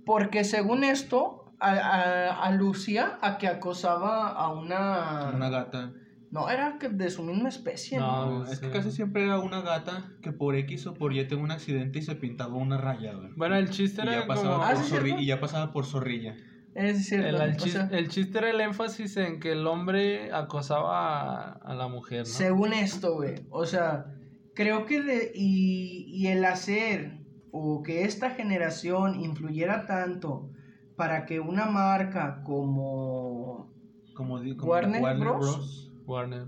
[0.05, 5.31] porque según esto a, a- alucía a que acosaba a una...
[5.35, 5.93] una gata.
[6.31, 7.99] No, era que de su misma especie.
[7.99, 11.43] No, es que casi siempre era una gata que por X o por Y tuvo
[11.43, 13.31] un accidente y se pintaba una raya, güey.
[13.37, 14.65] Bueno, el chiste Y era ya pasaba como...
[14.67, 15.23] Ah, por ¿sí, zorri- cierto?
[15.23, 16.37] y ya pasaba por zorrilla.
[16.75, 17.29] Es cierto.
[17.29, 21.43] El, el o chis- sea, el chiste era el énfasis en que el hombre acosaba
[21.49, 22.25] a, a la mujer, ¿no?
[22.27, 23.35] según esto, güey.
[23.51, 24.07] O sea,
[24.55, 27.19] creo que de, y, y el hacer
[27.51, 30.51] o que esta generación influyera tanto
[30.97, 33.73] para que una marca como
[34.15, 35.91] Como, como Warner Bros.
[36.07, 36.47] Warner.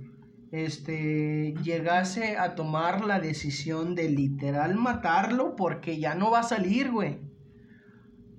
[0.52, 6.90] este llegase a tomar la decisión de literal matarlo porque ya no va a salir,
[6.90, 7.18] güey.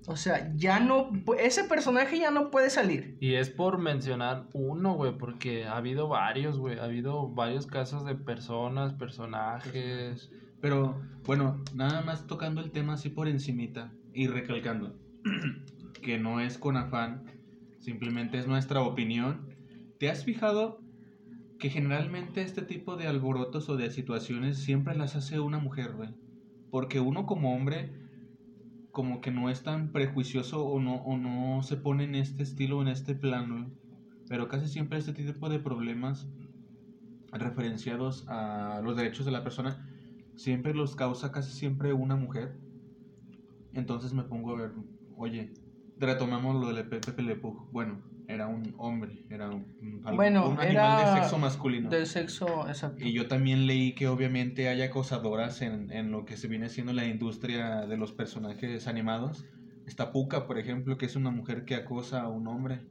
[0.07, 3.17] O sea, ya no ese personaje ya no puede salir.
[3.19, 6.79] Y es por mencionar uno, güey, porque ha habido varios, güey.
[6.79, 10.31] Ha habido varios casos de personas, personajes.
[10.59, 14.95] Pero bueno, nada más tocando el tema así por encimita y recalcando
[16.01, 17.23] que no es con afán,
[17.79, 19.49] simplemente es nuestra opinión.
[19.99, 20.81] ¿Te has fijado
[21.59, 26.09] que generalmente este tipo de alborotos o de situaciones siempre las hace una mujer, güey?
[26.71, 28.00] Porque uno como hombre
[28.91, 32.81] como que no es tan prejuicioso o no, o no se pone en este estilo,
[32.81, 33.71] en este plano.
[34.27, 36.27] Pero casi siempre este tipo de problemas
[37.31, 39.87] referenciados a los derechos de la persona
[40.35, 42.57] siempre los causa casi siempre una mujer.
[43.73, 44.71] Entonces me pongo a ver,
[45.15, 45.53] oye,
[46.05, 47.35] retomamos lo de Pepe Le.
[47.71, 51.89] Bueno, era un hombre, era un, Bueno, un animal era de sexo masculino.
[51.89, 53.03] De sexo, exacto.
[53.05, 56.93] Y yo también leí que obviamente hay acosadoras en, en lo que se viene siendo
[56.93, 59.45] la industria de los personajes animados.
[59.85, 62.81] Está Puka, por ejemplo, que es una mujer que acosa a un hombre.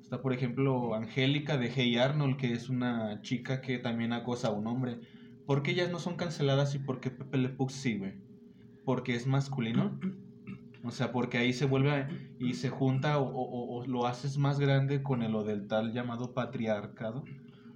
[0.00, 4.52] Está, por ejemplo, Angélica de Hey Arnold, que es una chica que también acosa a
[4.52, 5.00] un hombre.
[5.46, 8.14] ¿Por qué ellas no son canceladas y por qué Pepe Le Pew sí, güey?
[8.84, 9.98] Porque es masculino.
[10.84, 12.06] O sea, porque ahí se vuelve
[12.38, 15.92] y se junta o, o- o lo haces más grande con el, lo del tal
[15.92, 17.24] llamado patriarcado.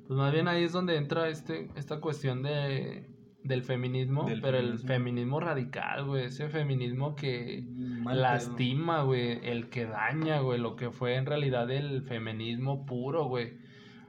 [0.07, 3.09] Pues más bien ahí es donde entra este, esta cuestión de,
[3.43, 4.89] del feminismo, Del pero el feminismo.
[4.89, 6.25] feminismo radical, güey.
[6.27, 8.23] Ese feminismo que Mal pedo.
[8.23, 9.39] lastima, güey.
[9.43, 10.59] El que daña, güey.
[10.61, 13.55] Lo que fue en realidad el feminismo puro, güey.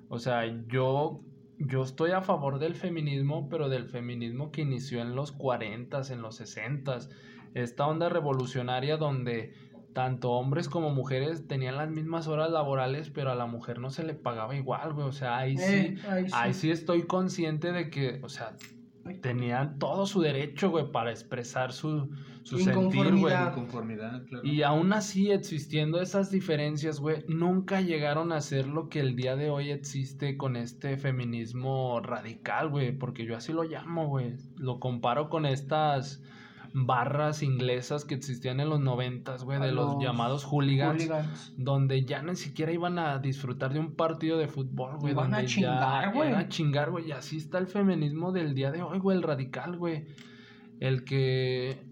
[0.09, 1.21] O sea, yo,
[1.57, 6.21] yo estoy a favor del feminismo, pero del feminismo que inició en los 40s, en
[6.21, 7.09] los 60s.
[7.53, 9.53] Esta onda revolucionaria donde
[9.93, 14.03] tanto hombres como mujeres tenían las mismas horas laborales, pero a la mujer no se
[14.03, 15.07] le pagaba igual, güey.
[15.07, 16.31] O sea, ahí sí, Eh, ahí sí.
[16.35, 18.55] ahí sí estoy consciente de que, o sea,
[19.21, 22.09] tenían todo su derecho, güey, para expresar su,
[22.43, 23.33] su sentir, güey.
[23.47, 24.23] Inconformidad.
[24.25, 24.45] Claro.
[24.47, 29.35] Y aún así, existiendo esas diferencias, güey, nunca llegaron a ser lo que el día
[29.35, 34.35] de hoy existe con este feminismo radical, güey, porque yo así lo llamo, güey.
[34.57, 36.21] Lo comparo con estas
[36.73, 41.53] barras inglesas que existían en los noventas, güey, de los, los llamados hooligans, Hooligans.
[41.57, 45.13] donde ya ni siquiera iban a disfrutar de un partido de fútbol, güey.
[45.13, 46.29] Iban a chingar, güey.
[46.29, 49.23] Iban a chingar, güey, y así está el feminismo del día de hoy, güey, el
[49.23, 50.05] radical, güey.
[50.79, 51.83] El que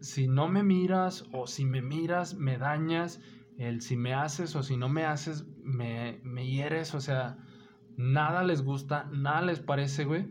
[0.00, 3.20] si no me miras o si me miras, me dañas.
[3.56, 6.94] El si me haces o si no me haces, me, me hieres.
[6.94, 7.38] O sea,
[7.96, 10.28] nada les gusta, nada les parece, güey.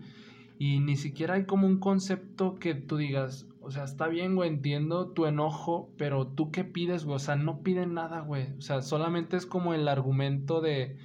[0.60, 4.50] Y ni siquiera hay como un concepto que tú digas, o sea, está bien, güey,
[4.50, 7.18] entiendo tu enojo, pero tú qué pides, güey.
[7.18, 8.54] O sea, no piden nada, güey.
[8.58, 10.98] O sea, solamente es como el argumento de,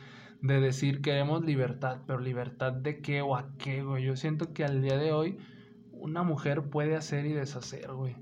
[0.42, 4.04] de decir queremos libertad, pero libertad de qué o a qué, güey.
[4.04, 5.38] Yo siento que al día de hoy
[5.90, 8.14] una mujer puede hacer y deshacer, güey.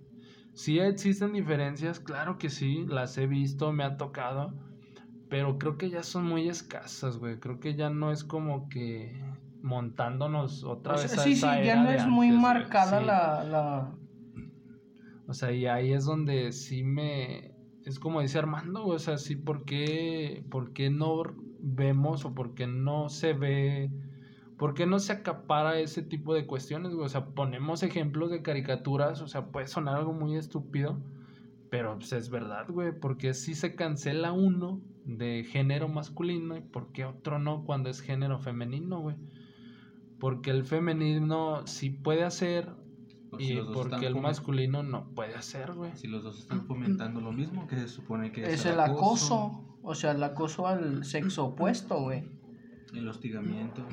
[0.55, 4.55] Sí existen diferencias, claro que sí, las he visto, me ha tocado,
[5.29, 7.39] pero creo que ya son muy escasas, güey.
[7.39, 9.23] Creo que ya no es como que
[9.63, 12.41] montándonos otra O vez a sí, sí, esa ya era no de es muy antes,
[12.41, 13.07] marcada Sí.
[13.07, 14.00] la, la...
[15.31, 17.55] O sea, y ahí es donde sí me...
[17.85, 21.23] Es como dice Armando, o sea, sí, ¿por qué, por qué no
[21.61, 23.93] vemos o por qué no se ve,
[24.59, 26.95] por qué no se acapara ese tipo de cuestiones?
[26.95, 31.01] O sea, ponemos ejemplos de caricaturas, o sea, puede sonar algo muy estúpido,
[31.71, 36.91] pero pues, es verdad, güey, porque si se cancela uno de género masculino y por
[36.91, 39.17] qué otro no cuando es género femenino, güey.
[40.19, 42.80] Porque el femenino sí puede hacer
[43.31, 45.93] Pues si y los dos porque están el masculino no puede hacer, güey.
[45.95, 49.65] Si los dos están fomentando lo mismo, que se supone que es, Es el acoso.
[49.83, 52.25] O sea, el acoso al sexo opuesto, güey.
[52.93, 53.87] El hostigamiento.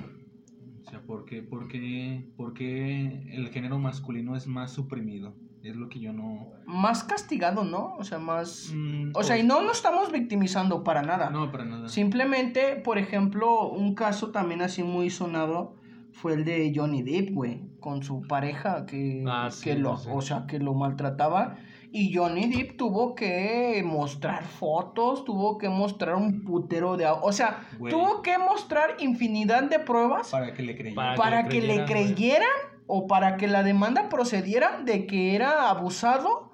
[0.86, 5.34] O sea, ¿por qué, por, qué, por qué el género masculino es más suprimido?
[5.64, 6.48] Es lo que yo no...
[6.66, 7.96] Más castigado, ¿no?
[7.98, 8.72] O sea, más...
[8.74, 11.30] Mm, O sea, y no nos estamos victimizando para nada.
[11.30, 11.90] No, para nada.
[11.90, 15.76] Simplemente, por ejemplo, un caso también así muy sonado
[16.22, 20.10] fue el de Johnny Depp, güey, con su pareja que, Ah, sí, que lo, sí.
[20.12, 21.58] o sea, que lo maltrataba
[21.92, 27.68] y Johnny Depp tuvo que mostrar fotos, tuvo que mostrar un putero de, o sea,
[27.80, 27.94] Güey.
[27.94, 30.96] tuvo que mostrar infinidad de pruebas Para que le creyeran.
[30.96, 32.50] Para para que le creyeran,
[32.88, 36.52] o para que la demanda procediera de que era abusado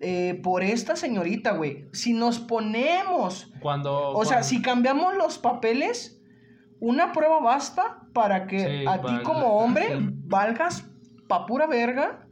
[0.00, 1.86] eh, por esta señorita, güey.
[1.92, 4.10] Si nos ponemos, Cuando.
[4.10, 6.20] o sea, cuando- si cambiamos los papeles,
[6.80, 10.10] una prueba basta para que Sí, a ti como hombre sí.
[10.26, 10.90] valgas
[11.28, 12.26] pa' pura verga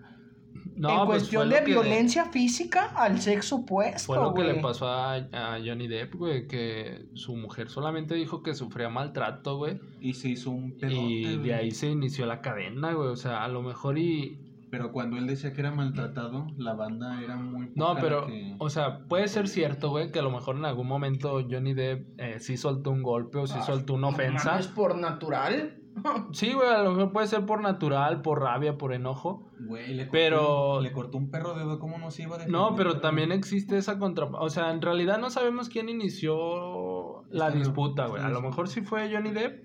[0.75, 4.89] No, en pues cuestión de violencia física al sexo opuesto, Fue lo que le pasó
[4.89, 9.81] a, a Johnny Depp, güey, que su mujer solamente dijo que sufría maltrato, güey.
[10.01, 11.49] Y se hizo un pedote, Y güey.
[11.49, 13.09] de ahí se inició la cadena, güey.
[13.09, 14.42] O sea, a lo mejor y.
[14.73, 18.27] Pero cuando él decía que era maltratado, la banda era muy No, poca la pero,
[18.27, 21.75] que- o sea, puede ser cierto, güey, que a lo mejor en algún momento Johnny
[21.75, 24.53] Depp eh, sí soltó un golpe o sí Ah, soltó una no ofensa.
[24.53, 25.79] mames, por natural.
[26.33, 29.51] Sí, güey, a lo mejor puede ser por natural, por rabia, por enojo.
[29.61, 32.59] Güey, le cortó, pero- le cortó un perro dedo, ¿cómo no se iba a defender?
[32.59, 34.25] No, pero también existe esa contra...
[34.25, 38.23] O sea, en realidad no sabemos quién inició la disputa, güey.
[38.23, 39.65] A lo mejor sí fue Johnny Depp,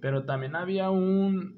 [0.00, 1.56] pero también había un...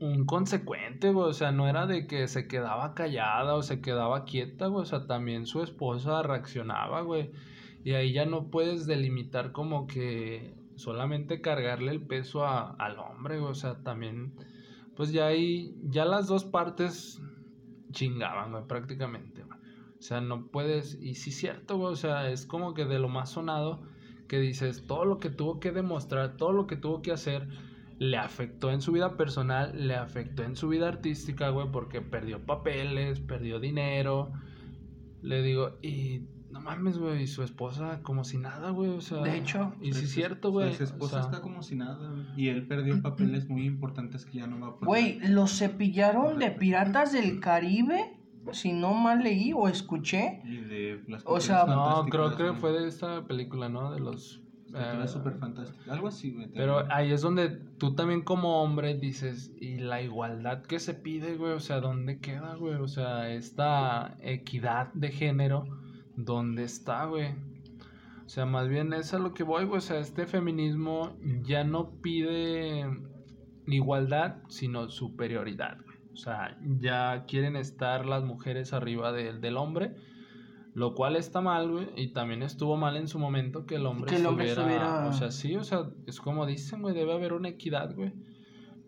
[0.00, 1.28] Un consecuente, güey.
[1.30, 4.82] O sea, no era de que se quedaba callada o se quedaba quieta, güey.
[4.82, 7.32] O sea, también su esposa reaccionaba, güey.
[7.84, 13.38] Y ahí ya no puedes delimitar como que solamente cargarle el peso a- al hombre.
[13.40, 14.34] O sea, también,
[14.94, 17.20] pues ya ahí, ya las dos partes
[17.90, 19.58] chingaban, güey, prácticamente, güey.
[19.98, 23.08] O sea, no puedes, y sí cierto, güey, o sea, es como que de lo
[23.08, 23.82] más sonado
[24.28, 27.48] que dices, todo lo que tuvo que demostrar, todo lo que tuvo que hacer,
[27.98, 32.44] le afectó en su vida personal, le afectó en su vida artística, güey, porque perdió
[32.44, 34.32] papeles, perdió dinero.
[35.20, 39.22] Le digo, y no mames, güey, y su esposa como si nada, güey, o sea.
[39.22, 40.72] De hecho, y Su- es cierto, güey.
[40.74, 42.24] Su o esposa sea, está como si nada, güey.
[42.36, 44.86] Y él perdió papeles muy importantes que ya no va a poder.
[44.86, 48.16] Güey, los cepillaron de Piratas del Caribe,
[48.52, 50.40] si no mal leí o escuché.
[50.44, 53.92] Y de las O sea, No, creo que fue de esta película, ¿no?
[53.92, 54.40] De los...
[55.06, 55.88] Súper fantásticas.
[55.88, 56.48] Algo así, güey.
[56.48, 61.36] Pero ahí es donde tú también como hombre dices, y la igualdad que se pide,
[61.36, 62.74] güey, o sea, ¿dónde queda, güey?
[62.74, 65.64] O sea, esta equidad de género,
[66.16, 67.28] ¿dónde está, güey?
[68.26, 71.64] O sea, más bien es a lo que voy, güey, o sea, este feminismo ya
[71.64, 72.84] no pide
[73.66, 75.96] igualdad, sino superioridad, güey.
[76.12, 79.94] O sea, ya quieren estar las mujeres arriba del del hombre.
[80.78, 84.10] Lo cual está mal, güey, y también estuvo mal en su momento que el hombre,
[84.10, 87.12] Que el hombre estuviera- estuviera- O sea, sí, o sea, es como dicen, güey, debe
[87.14, 88.12] haber una equidad, güey.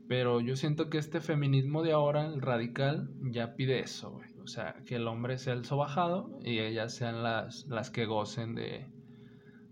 [0.07, 4.29] Pero yo siento que este feminismo de ahora, el radical, ya pide eso, güey.
[4.42, 8.55] O sea, que el hombre sea el sobajado y ellas sean las, las que gocen
[8.55, 8.87] de,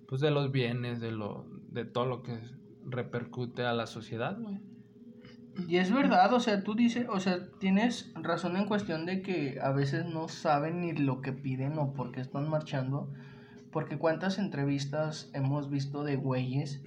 [0.09, 2.39] pues, de los bienes, de, lo, de todo lo que
[2.85, 4.59] repercute a la sociedad, güey.
[5.67, 9.59] Y es verdad, o sea, tú dices, o sea, tienes razón en cuestión de que
[9.61, 13.11] a veces no saben ni lo que piden o por qué están marchando.
[13.73, 16.83] Porque cuántas entrevistas hemos visto de güeyes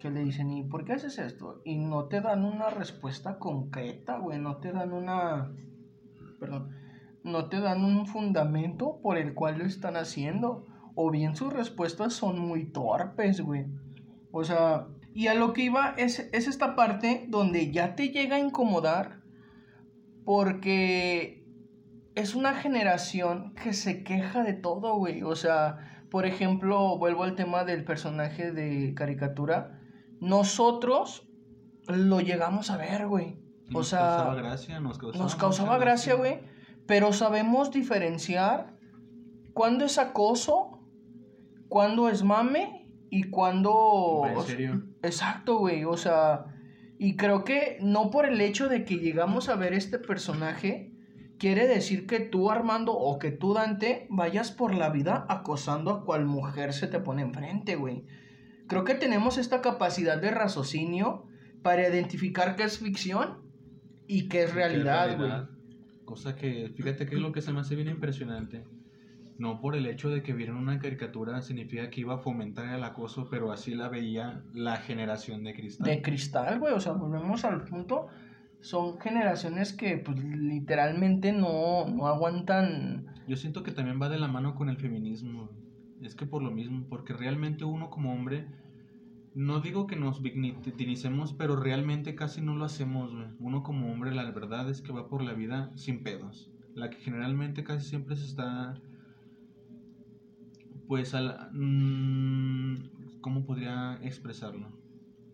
[0.00, 1.60] que le dicen, ¿y por qué haces esto?
[1.64, 5.52] Y no te dan una respuesta concreta, güey, no te dan una,
[6.40, 6.70] perdón,
[7.22, 10.66] no te dan un fundamento por el cual lo están haciendo.
[10.94, 13.66] O bien sus respuestas son muy torpes, güey.
[14.30, 18.36] O sea, y a lo que iba es, es esta parte donde ya te llega
[18.36, 19.20] a incomodar
[20.24, 21.44] porque
[22.14, 25.22] es una generación que se queja de todo, güey.
[25.22, 29.80] O sea, por ejemplo, vuelvo al tema del personaje de caricatura.
[30.20, 31.28] Nosotros
[31.86, 33.38] lo llegamos a ver, güey.
[33.70, 36.40] O Nos sea, causaba gracia, nos causaba, nos causaba gracia, güey.
[36.86, 38.76] Pero sabemos diferenciar
[39.54, 40.80] cuándo es acoso,
[41.68, 44.22] cuándo es mame y cuándo...
[44.26, 44.91] En serio.
[45.02, 45.84] Exacto, güey.
[45.84, 46.46] O sea,
[46.98, 50.92] y creo que no por el hecho de que llegamos a ver este personaje,
[51.38, 56.04] quiere decir que tú, Armando, o que tú, Dante, vayas por la vida acosando a
[56.04, 58.04] cual mujer se te pone enfrente, güey.
[58.68, 61.26] Creo que tenemos esta capacidad de raciocinio
[61.62, 63.42] para identificar qué es ficción
[64.06, 65.32] y qué es realidad, güey.
[66.04, 68.64] Cosa que, fíjate que es lo que se me hace bien impresionante.
[69.38, 72.84] No por el hecho de que vieron una caricatura significa que iba a fomentar el
[72.84, 75.86] acoso, pero así la veía la generación de cristal.
[75.86, 76.74] De cristal, güey.
[76.74, 78.08] O sea, volvemos al punto.
[78.60, 83.06] Son generaciones que, pues, literalmente no, no aguantan.
[83.26, 85.50] Yo siento que también va de la mano con el feminismo.
[86.02, 88.46] Es que por lo mismo, porque realmente uno como hombre,
[89.34, 93.12] no digo que nos victimicemos, pero realmente casi no lo hacemos.
[93.12, 93.26] güey.
[93.40, 96.50] Uno como hombre, la verdad es que va por la vida sin pedos.
[96.74, 98.74] La que generalmente casi siempre se está,
[100.86, 104.68] pues, al, mm, ¿cómo podría expresarlo?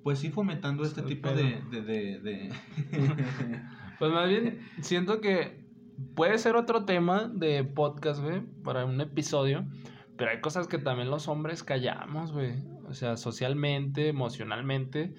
[0.03, 1.37] Pues sí fomentando este tipo pedo.
[1.39, 1.63] de...
[1.71, 2.53] de, de, de-
[3.99, 5.65] Pues más bien, siento que
[6.15, 9.67] puede ser otro tema de podcast, güey, para un episodio.
[10.17, 12.55] Pero hay cosas que también los hombres callamos, güey.
[12.89, 15.15] O sea, socialmente, emocionalmente.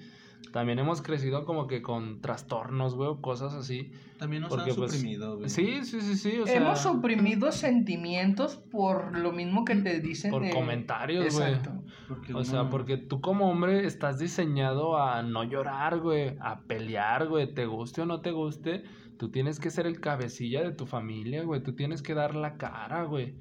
[0.52, 3.92] También hemos crecido como que con trastornos, güey, o cosas así.
[4.18, 5.48] También nos Porque, han pues, suprimido, güey.
[5.48, 10.30] Sí, sí, sí, sí, o sea, Hemos suprimido sentimientos por lo mismo que te dicen
[10.30, 10.50] por de...
[10.50, 11.52] comentarios, güey.
[11.52, 11.82] Exacto.
[12.08, 17.28] Porque O sea, porque tú como hombre estás diseñado a no llorar, güey, a pelear,
[17.28, 18.82] güey, te guste o no te guste,
[19.16, 22.56] tú tienes que ser el cabecilla de tu familia, güey, tú tienes que dar la
[22.56, 23.34] cara, güey.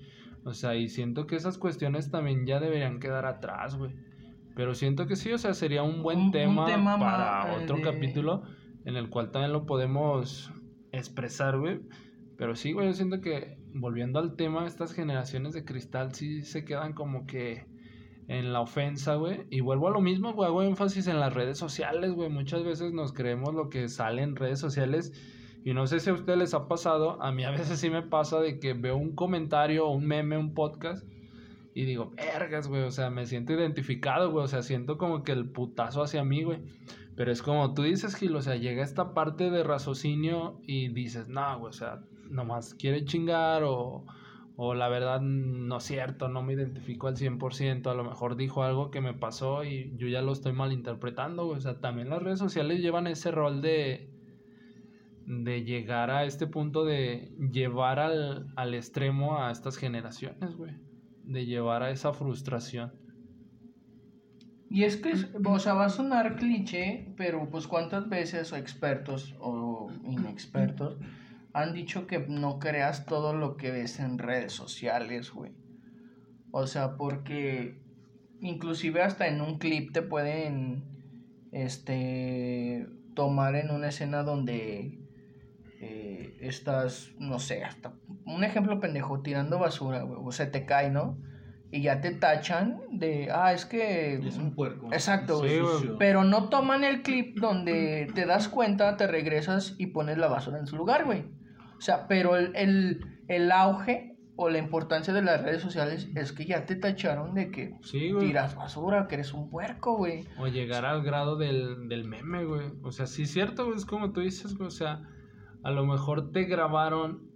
[0.43, 3.93] O sea, y siento que esas cuestiones también ya deberían quedar atrás, güey.
[4.59, 7.53] Pero siento que sí, o sea, sería un buen Un- un tema, tema ma- para
[7.53, 8.43] eh, otro de- capítulo
[8.83, 10.51] en el cual también lo podemos
[10.91, 11.79] expresar, güey.
[12.35, 16.65] Pero sí, güey, yo siento que volviendo al tema, estas generaciones de cristal sí se
[16.65, 17.67] quedan como que
[18.27, 19.45] en la ofensa, güey.
[19.49, 22.29] Y vuelvo a lo mismo, güey, hago énfasis en las redes sociales, güey.
[22.29, 25.13] Muchas veces nos creemos lo que sale en redes sociales.
[25.63, 28.01] Y no sé si a ustedes les ha pasado, a mí a veces sí me
[28.01, 31.07] pasa de que veo un comentario, un meme, un podcast.
[31.79, 35.31] Y digo, vergas, güey, o sea, me siento identificado, güey, o sea, siento como que
[35.31, 36.59] el putazo hacia mí, güey.
[37.15, 41.29] Pero es como tú dices, Gil, o sea, llega esta parte de raciocinio y dices,
[41.29, 44.05] no, güey, o sea, nomás quiere chingar o,
[44.57, 48.61] o la verdad no es cierto, no me identifico al 100%, a lo mejor dijo
[48.63, 51.59] algo que me pasó y yo ya lo estoy malinterpretando, güey.
[51.59, 54.09] O sea, también las redes sociales llevan ese rol de,
[55.25, 60.88] de llegar a este punto de llevar al, al extremo a estas generaciones, güey.
[61.29, 62.91] De llevar a esa frustración.
[64.67, 65.13] Y es que,
[65.45, 70.97] o sea, va a sonar cliché, pero pues cuántas veces expertos o inexpertos
[71.53, 75.51] han dicho que no creas todo lo que ves en redes sociales, güey.
[76.51, 77.79] O sea, porque
[78.41, 80.83] inclusive hasta en un clip te pueden,
[81.51, 84.99] este, tomar en una escena donde
[85.79, 87.93] eh, estás, no sé, hasta
[88.35, 91.17] un ejemplo pendejo, tirando basura, güey, o se te cae, ¿no?
[91.71, 94.15] Y ya te tachan de, ah, es que...
[94.15, 94.87] Es un puerco.
[94.91, 95.97] Exacto, Sí, güey.
[95.99, 100.57] Pero no toman el clip donde te das cuenta, te regresas y pones la basura
[100.57, 101.25] en su lugar, güey.
[101.77, 106.31] O sea, pero el, el, el auge o la importancia de las redes sociales es
[106.31, 108.27] que ya te tacharon de que Sí, güey.
[108.27, 110.23] tiras basura, que eres un puerco, güey.
[110.39, 112.71] O llegar al grado del, del meme, güey.
[112.81, 113.77] O sea, sí es cierto, güey.
[113.77, 114.67] Es como tú dices, güey.
[114.67, 115.03] O sea,
[115.61, 117.28] a lo mejor te grabaron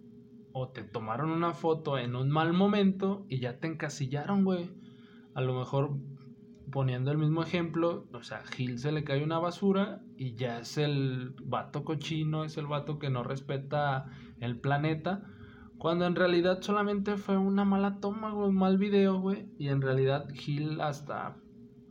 [0.53, 4.69] o te tomaron una foto en un mal momento y ya te encasillaron, güey.
[5.33, 5.97] A lo mejor,
[6.71, 10.77] poniendo el mismo ejemplo, o sea, Gil se le cae una basura y ya es
[10.77, 14.05] el vato cochino, es el vato que no respeta
[14.39, 15.23] el planeta.
[15.79, 19.49] Cuando en realidad solamente fue una mala toma, güey, un mal video, güey.
[19.57, 21.35] Y en realidad Gil hasta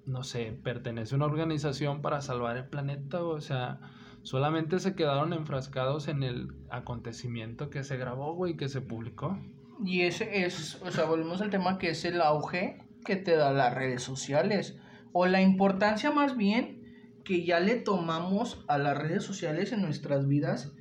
[0.06, 3.80] no sé, pertenece a una organización para salvar el planeta, o sea,
[4.22, 9.38] solamente se quedaron enfrascados en el acontecimiento que se grabó, güey, que se publicó.
[9.84, 13.52] Y ese es, o sea, volvemos al tema que es el auge que te da
[13.52, 14.78] las redes sociales.
[15.12, 16.82] O la importancia más bien
[17.24, 20.72] que ya le tomamos a las redes sociales en nuestras vidas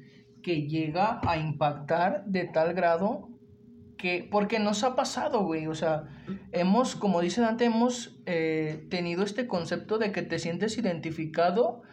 [0.42, 3.30] que llega a impactar de tal grado
[3.98, 6.06] que, porque nos ha pasado, güey, o sea,
[6.52, 11.84] hemos, como dice Dante, hemos eh, tenido este concepto de que te sientes identificado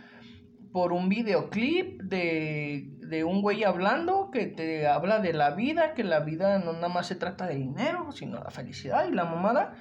[0.72, 6.04] por un videoclip de, de un güey hablando que te habla de la vida, que
[6.04, 9.74] la vida no nada más se trata de dinero, sino la felicidad y la mamada.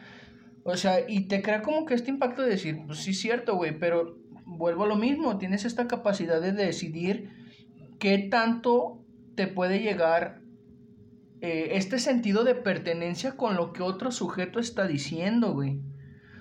[0.64, 3.56] O sea, y te crea como que este impacto de decir, pues sí es cierto,
[3.56, 7.30] güey, pero vuelvo a lo mismo, tienes esta capacidad de decidir
[8.00, 9.04] qué tanto
[9.36, 10.42] te puede llegar
[11.42, 15.82] eh, este sentido de pertenencia con lo que otro sujeto está diciendo, güey.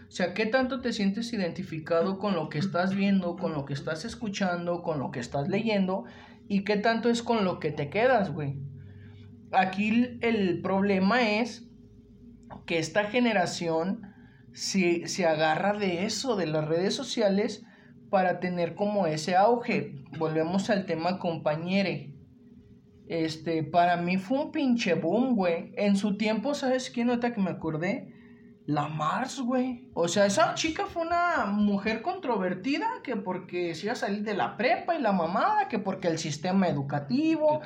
[0.08, 3.74] O sea, ¿qué tanto te sientes identificado con lo que estás viendo, con lo que
[3.74, 6.04] estás escuchando, con lo que estás leyendo?
[6.48, 8.56] ¿Y qué tanto es con lo que te quedas, güey?
[9.52, 11.68] Aquí el problema es
[12.66, 14.02] que esta generación
[14.52, 17.64] se, se agarra de eso, de las redes sociales,
[18.08, 20.04] para tener como ese auge.
[20.18, 22.14] Volvemos al tema compañere.
[23.08, 25.72] Este, para mí fue un pinche boom, güey.
[25.76, 27.08] En su tiempo, ¿sabes quién?
[27.08, 28.15] Ahorita que me acordé.
[28.66, 29.88] La Mars, güey.
[29.94, 34.34] O sea, esa chica fue una mujer controvertida que porque se iba a salir de
[34.34, 37.60] la prepa y la mamada, que porque el sistema educativo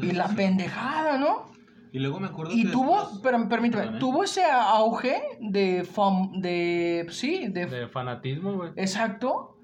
[0.00, 1.44] y la pendejada, ¿no?
[1.92, 4.00] Y luego me acuerdo Y que tuvo, después- pero permíteme, Perdón, ¿eh?
[4.00, 8.70] tuvo ese auge de fam, de, sí, de, De fanatismo, güey.
[8.76, 9.55] exacto.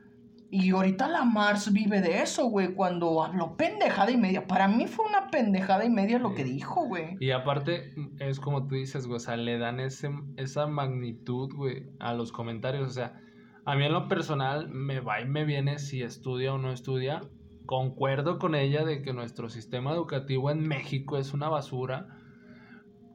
[0.55, 4.47] Y ahorita la Mars vive de eso, güey, cuando habló pendejada y media.
[4.47, 7.17] Para mí fue una pendejada y media lo que dijo, güey.
[7.21, 11.87] Y aparte, es como tú dices, güey, o sea, le dan ese, esa magnitud, güey,
[12.01, 12.87] a los comentarios.
[12.87, 13.19] O sea,
[13.65, 17.23] a mí en lo personal me va y me viene si estudia o no estudia.
[17.65, 22.09] Concuerdo con ella de que nuestro sistema educativo en México es una basura.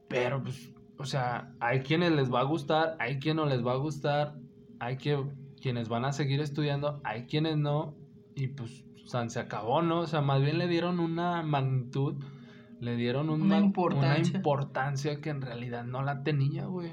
[0.08, 3.74] Pero, pues, o sea, hay quienes les va a gustar, hay quienes no les va
[3.74, 4.34] a gustar.
[4.80, 5.24] Hay que
[5.60, 7.94] quienes van a seguir estudiando, hay quienes no,
[8.34, 10.00] y pues, o sea, se acabó, ¿no?
[10.00, 12.22] O sea, más bien le dieron una magnitud,
[12.80, 14.08] le dieron una, Una importancia.
[14.18, 14.36] importancia.
[14.36, 16.90] importancia que en realidad no la tenía, güey.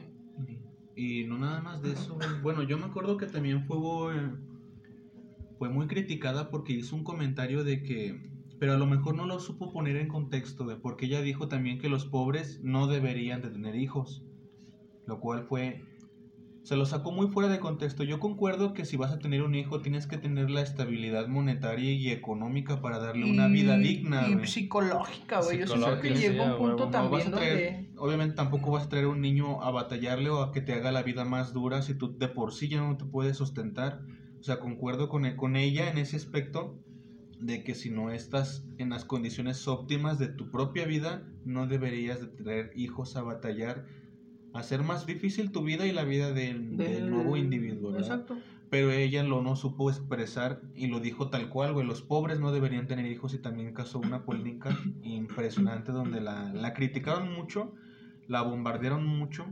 [0.95, 2.27] Y no nada más de eso, güey.
[2.41, 3.77] Bueno, yo me acuerdo que también fue,
[4.15, 4.31] eh,
[5.57, 9.39] fue muy criticada porque hizo un comentario de que, pero a lo mejor no lo
[9.39, 13.49] supo poner en contexto, güey, porque ella dijo también que los pobres no deberían de
[13.49, 14.23] tener hijos,
[15.05, 15.83] lo cual fue,
[16.65, 18.03] se lo sacó muy fuera de contexto.
[18.03, 21.91] Yo concuerdo que si vas a tener un hijo tienes que tener la estabilidad monetaria
[21.93, 25.59] y económica para darle una vida digna, Y psicológica, güey.
[25.59, 27.89] Yo siento que llega un a punto vas también a traer- donde...
[27.97, 31.03] obviamente tampoco vas a traer un niño a batallarle o a que te haga la
[31.03, 34.01] vida más dura si tú de por sí ya no te puedes sustentar.
[34.41, 36.79] O sea, concuerdo con, e- con ella en ese aspecto
[37.39, 42.21] de que si no estás en las condiciones óptimas de tu propia vida, no deberías
[42.21, 43.85] de traer hijos a batallar,
[44.55, 47.91] hacer más difícil tu vida y la vida del, del del- nuevo individuo.
[47.91, 48.01] ¿verdad?
[48.19, 48.37] Exacto.
[48.69, 51.85] Pero ella lo no supo expresar y lo dijo tal cual, güey.
[51.85, 54.69] Los pobres no deberían tener hijos y también causó una polémica
[55.03, 57.73] impresionante donde la, la criticaron mucho,
[58.27, 59.45] la bombardearon mucho.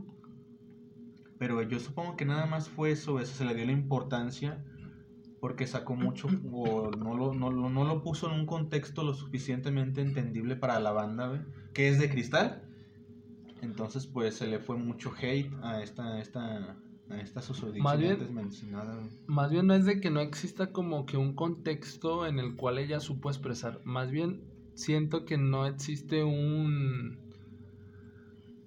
[1.38, 4.64] Pero yo supongo que nada más fue eso, eso se le dio la importancia
[5.40, 9.14] porque sacó mucho o no lo, no, lo- no lo puso en un contexto lo
[9.14, 12.63] suficientemente entendible para la banda, que es de cristal.
[13.64, 16.76] Entonces, pues se le fue mucho hate a esta, esta,
[17.10, 18.96] a esta susodicha Más bien- antes mencionada.
[19.26, 22.78] Más bien no es de que no exista como que un contexto en el cual
[22.78, 23.80] ella supo expresar.
[23.84, 24.42] Más bien
[24.74, 27.18] siento que no existe un...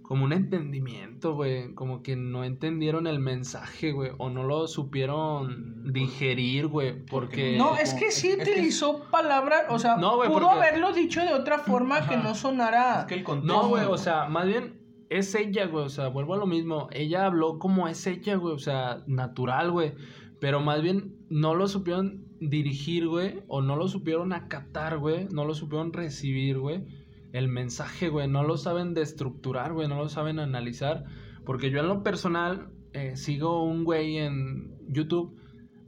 [0.04, 1.74] Como un entendimiento, güey.
[1.74, 4.12] Como que no entendieron el mensaje, güey.
[4.18, 7.06] O no lo supieron digerir, güey.
[7.08, 7.58] Porque...
[7.58, 11.20] No, es que sí Es que- utilizó palabras, o sea, No, pudo porque- haberlo dicho
[11.20, 13.02] de otra forma que no sonara...
[13.02, 13.62] Es que el contexto.
[13.64, 14.80] No, güey, o sea, más bien
[15.10, 16.88] es ella, güey, o sea, vuelvo a lo mismo.
[16.92, 19.94] Ella habló como es ella, güey, o sea, natural, güey.
[20.40, 25.46] Pero más bien no lo supieron dirigir, güey, o no lo supieron acatar, güey, no
[25.46, 26.86] lo supieron recibir, güey.
[27.34, 31.06] El mensaje, güey, no lo saben destructurar, güey, no lo saben analizar.
[31.46, 35.40] Porque yo en lo personal eh, sigo un güey en YouTube,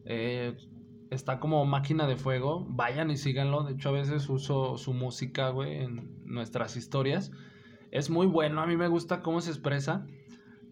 [0.05, 0.55] eh,
[1.09, 3.63] está como máquina de fuego, vayan y síganlo.
[3.63, 7.31] De hecho, a veces uso su música, güey, en nuestras historias.
[7.91, 10.05] Es muy bueno, a mí me gusta cómo se expresa.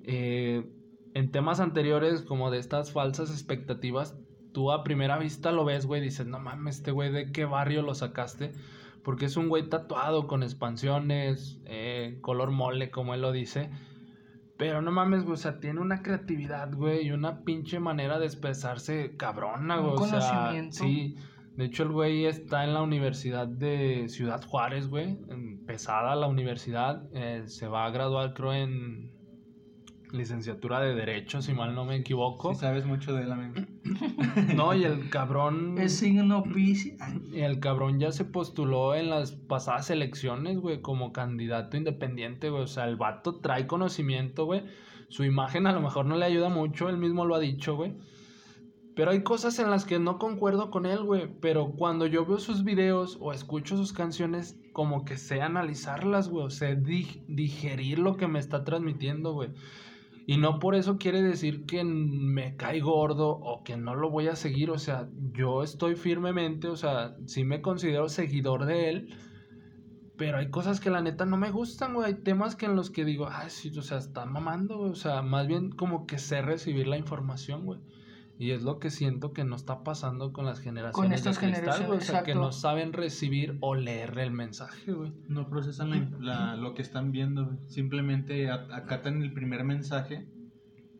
[0.03, 0.69] Eh,
[1.13, 4.17] en temas anteriores, como de estas falsas expectativas,
[4.53, 7.81] tú a primera vista lo ves, güey, dices, no mames, este güey, ¿de qué barrio
[7.81, 8.51] lo sacaste?
[9.03, 13.69] Porque es un güey tatuado con expansiones, eh, color mole, como él lo dice.
[14.57, 18.25] Pero no mames, güey, o sea, tiene una creatividad, güey, y una pinche manera de
[18.25, 19.95] expresarse cabrona, Un güey.
[19.95, 20.77] O sea, conocimiento.
[20.77, 21.15] sí.
[21.55, 25.17] De hecho, el güey está en la Universidad de Ciudad Juárez, güey.
[25.77, 27.03] Empezada la universidad.
[27.13, 29.11] eh, se va a graduar, creo, en
[30.11, 32.55] licenciatura de Derecho, si mal no me equivoco.
[32.55, 33.53] Sí sabes mucho de él, amigo.
[34.55, 35.77] No, y el cabrón.
[35.77, 36.95] Es signo Piscis.
[37.31, 42.63] Y el cabrón ya se postuló en las pasadas elecciones, güey, como candidato independiente, güey.
[42.63, 44.63] O sea, el vato trae conocimiento, güey.
[45.09, 47.93] Su imagen a lo mejor no le ayuda mucho, él mismo lo ha dicho, güey.
[48.97, 51.29] Pero hay cosas en las que no concuerdo con él, güey.
[51.39, 56.47] Pero cuando yo veo sus videos o escucho sus canciones, como que sé analizarlas, güey.
[56.47, 59.51] O sé dig- digerir lo que me está transmitiendo, güey.
[60.25, 64.27] Y no por eso quiere decir que me cae gordo o que no lo voy
[64.29, 64.71] a seguir.
[64.71, 69.15] O sea, yo estoy firmemente, o sea, sí me considero seguidor de él.
[70.17, 72.07] Pero hay cosas que la neta no me gustan, güey.
[72.07, 74.89] Hay temas que en los que digo, ay, sí, o sea, está mamando, güey.
[74.89, 77.79] O sea, más bien como que sé recibir la información, güey.
[78.39, 81.87] Y es lo que siento que no está pasando con las generaciones estas de cristal,
[81.87, 81.97] güey.
[81.97, 85.11] O sea, que generaciones, no saben recibir o leer el mensaje, güey.
[85.27, 87.57] No procesan la- la- lo que están viendo, güey.
[87.67, 90.27] simplemente acatan el primer mensaje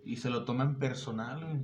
[0.04, 1.60] y se lo toman personal, güey.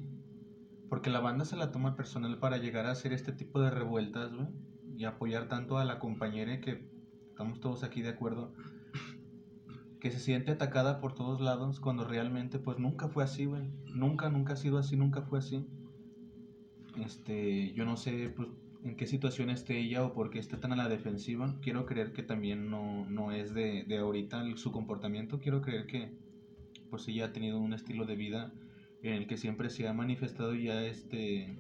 [0.89, 4.32] Porque la banda se la toma personal para llegar a hacer este tipo de revueltas,
[4.32, 4.47] güey.
[4.95, 6.88] Y apoyar tanto a la compañera que
[7.30, 8.53] estamos todos aquí de acuerdo.
[10.04, 13.64] Que se siente atacada por todos lados cuando realmente pues nunca fue así, güey.
[13.95, 15.66] Nunca, nunca ha sido así, nunca fue así.
[17.04, 18.49] Este, yo no sé pues,
[18.84, 21.58] en qué situación esté ella o por qué esté tan a la defensiva.
[21.62, 25.39] Quiero creer que también no, no es de, de ahorita su comportamiento.
[25.39, 26.12] Quiero creer que
[26.89, 28.54] pues ella ha tenido un estilo de vida
[29.01, 31.58] en el que siempre se ha manifestado y ha este,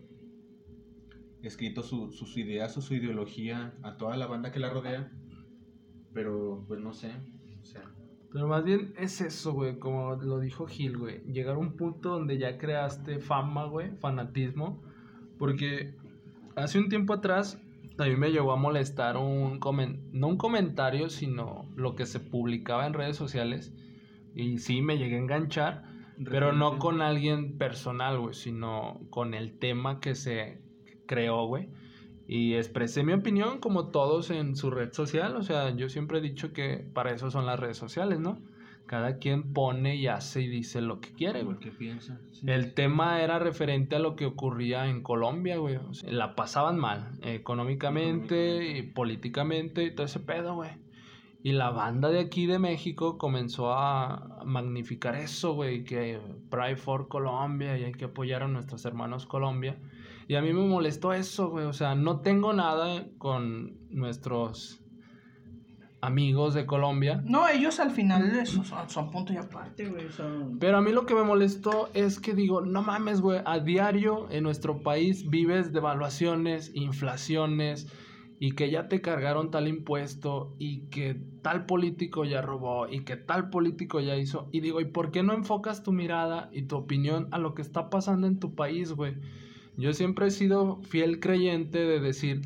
[1.41, 5.09] escrito su- sus ideas o su ideología a toda la banda que la rodea.
[6.13, 7.11] Pero pues no sé.
[8.33, 11.21] Pero más bien es eso, güey, como lo dijo Gil, güey.
[11.25, 14.81] Llegar a un punto donde ya creaste fama, güey, fanatismo.
[15.37, 15.95] Porque
[16.55, 17.61] hace un tiempo atrás
[17.99, 22.19] a mí me llegó a molestar un comen no un comentario, sino lo que se
[22.19, 23.71] publicaba en redes sociales.
[24.33, 25.83] Y sí, me llegué a enganchar.
[26.25, 30.59] Pero no con alguien personal, güey, sino con el tema que se
[31.05, 31.69] creó, güey.
[32.33, 35.35] Y expresé mi opinión como todos en su red social.
[35.35, 38.39] O sea, yo siempre he dicho que para eso son las redes sociales, ¿no?
[38.87, 41.57] Cada quien pone y hace y dice lo que quiere, güey.
[41.77, 42.19] Piensa.
[42.31, 42.41] sí.
[42.47, 45.75] El tema era referente a lo que ocurría en Colombia, güey.
[45.75, 50.71] O sea, la pasaban mal, económicamente y políticamente y todo ese pedo, güey.
[51.43, 56.19] Y la banda de aquí de México comenzó a magnificar eso, güey, que
[56.49, 59.77] Pride for Colombia y hay que apoyar a nuestros hermanos Colombia.
[60.27, 61.65] Y a mí me molestó eso, güey.
[61.65, 64.83] O sea, no tengo nada con nuestros
[66.03, 67.23] amigos de Colombia.
[67.25, 70.09] No, ellos al final eso son, son punto y aparte, güey.
[70.09, 70.59] Son...
[70.59, 74.27] Pero a mí lo que me molestó es que digo, no mames, güey, a diario
[74.29, 77.87] en nuestro país vives devaluaciones, inflaciones
[78.37, 83.15] y que ya te cargaron tal impuesto y que tal político ya robó y que
[83.15, 84.49] tal político ya hizo.
[84.51, 87.61] Y digo, ¿y por qué no enfocas tu mirada y tu opinión a lo que
[87.61, 89.15] está pasando en tu país, güey?
[89.77, 92.41] Yo siempre he sido fiel creyente de decir,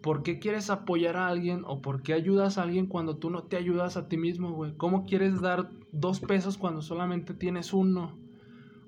[0.00, 3.42] ¿por qué quieres apoyar a alguien o por qué ayudas a alguien cuando tú no
[3.42, 4.72] te ayudas a ti mismo, güey?
[4.76, 8.18] ¿Cómo quieres dar dos pesos cuando solamente tienes uno?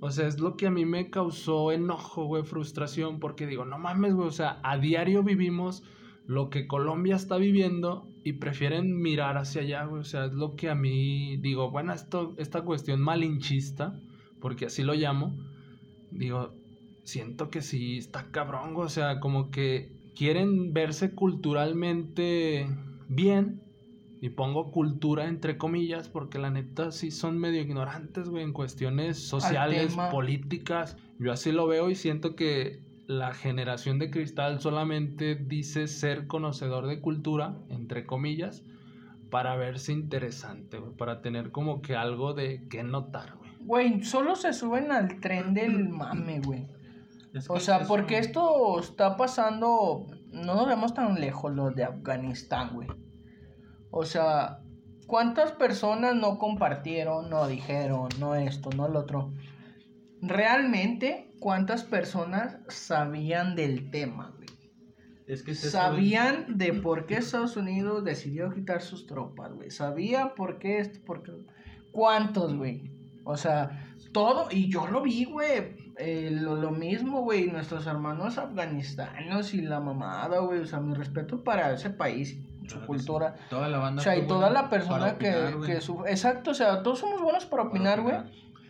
[0.01, 3.79] O sea, es lo que a mí me causó enojo, güey, frustración, porque digo, no
[3.79, 5.85] mames, güey, o sea, a diario vivimos
[6.27, 10.01] lo que Colombia está viviendo y prefieren mirar hacia allá, güey.
[10.01, 14.01] O sea, es lo que a mí digo, bueno, esto, esta cuestión malinchista,
[14.41, 15.37] porque así lo llamo,
[16.11, 16.55] digo,
[17.05, 22.67] siento que sí está cabrón, o sea, como que quieren verse culturalmente
[23.09, 23.61] bien.
[24.21, 29.19] Y pongo cultura entre comillas porque la neta sí son medio ignorantes, güey, en cuestiones
[29.19, 30.97] sociales, políticas.
[31.19, 32.79] Yo así lo veo y siento que
[33.09, 38.63] la generación de cristal solamente dice ser conocedor de cultura, entre comillas,
[39.29, 43.51] para verse interesante, güey, para tener como que algo de qué notar, güey.
[43.59, 46.69] Güey, solo se suben al tren del mame, güey.
[47.33, 52.75] Es O sea, porque esto está pasando, no nos vemos tan lejos los de Afganistán,
[52.75, 52.89] güey.
[53.91, 54.61] O sea,
[55.07, 59.33] ¿cuántas personas no compartieron, no dijeron, no esto, no lo otro?
[60.21, 64.49] Realmente, ¿cuántas personas sabían del tema, güey?
[65.27, 65.55] Es que.
[65.55, 69.71] Sabían de por qué Estados Unidos decidió quitar sus tropas, güey.
[69.71, 71.33] Sabía por qué esto, por qué...
[71.93, 72.91] ¿Cuántos, güey?
[73.25, 75.82] O sea, todo, y yo lo vi, güey.
[75.99, 77.51] Eh, lo, lo mismo, güey.
[77.51, 80.61] Nuestros hermanos afganistanos y la mamada, güey.
[80.61, 83.35] O sea, mi respeto para ese país, su Claro cultura.
[83.37, 83.45] sí.
[83.51, 84.01] Toda la banda.
[84.01, 86.11] O sea, y toda la persona que, que sufre.
[86.11, 88.17] Exacto, o sea, todos somos buenos para Para opinar, güey.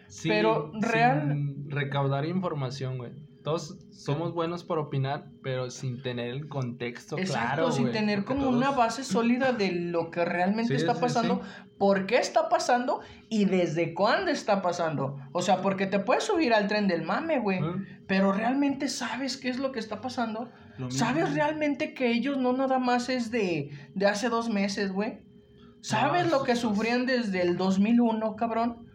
[0.09, 3.13] Sí, Pero real- sin recaudar información, güey.
[3.43, 8.49] Todos somos buenos por opinar, pero sin tener el contexto Exacto, claro, sin tener como
[8.49, 11.63] una base sólida de lo que realmente Sí, está pasando, sí.
[11.77, 15.19] por qué está pasando y desde cuándo está pasando.
[15.33, 17.61] O sea, porque te puedes subir al tren del mame, güey,
[18.07, 20.51] pero realmente sabes qué es lo que está pasando.
[20.89, 25.21] ¿Sabes realmente que ellos no nada más es de, de hace dos meses, güey?
[25.81, 28.87] ¿Sabes No, lo que sufrían desde el 2001, cabrón?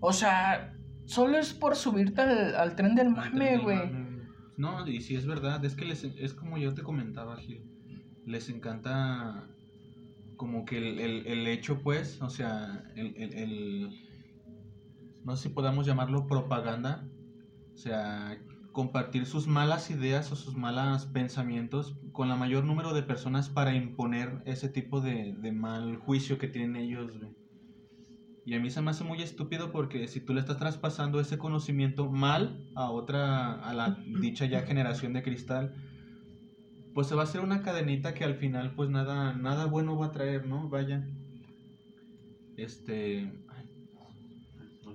[0.00, 0.72] O sea,
[1.10, 3.78] solo es por subirte al, al tren del mame, güey.
[4.56, 7.64] No, y sí es verdad, es que les, es como yo te comentaba, Gil.
[8.26, 9.48] Les encanta
[10.36, 13.90] como que el, el- el hecho, pues, o sea, el, el- el-
[15.24, 17.06] no sé si podamos llamarlo propaganda,
[17.74, 18.38] o sea,
[18.72, 23.74] compartir sus malas ideas o sus malos pensamientos con la mayor número de personas para
[23.74, 27.32] imponer ese tipo de, de mal juicio que tienen ellos, güey.
[28.46, 31.38] Y a mí se me hace muy estúpido porque si tú le estás traspasando ese
[31.38, 35.74] conocimiento mal a otra, a la dicha ya generación de cristal,
[36.94, 40.06] pues se va a hacer una cadenita que al final pues nada, nada bueno va
[40.06, 40.68] a traer, ¿no?
[40.68, 41.06] Vaya.
[42.56, 43.30] Este...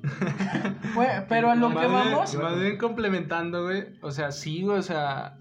[1.29, 2.35] Pero a lo que bien- vamos...
[2.35, 3.85] Más bien complementando, güey.
[4.01, 5.39] O sea, sí, güey, o sea,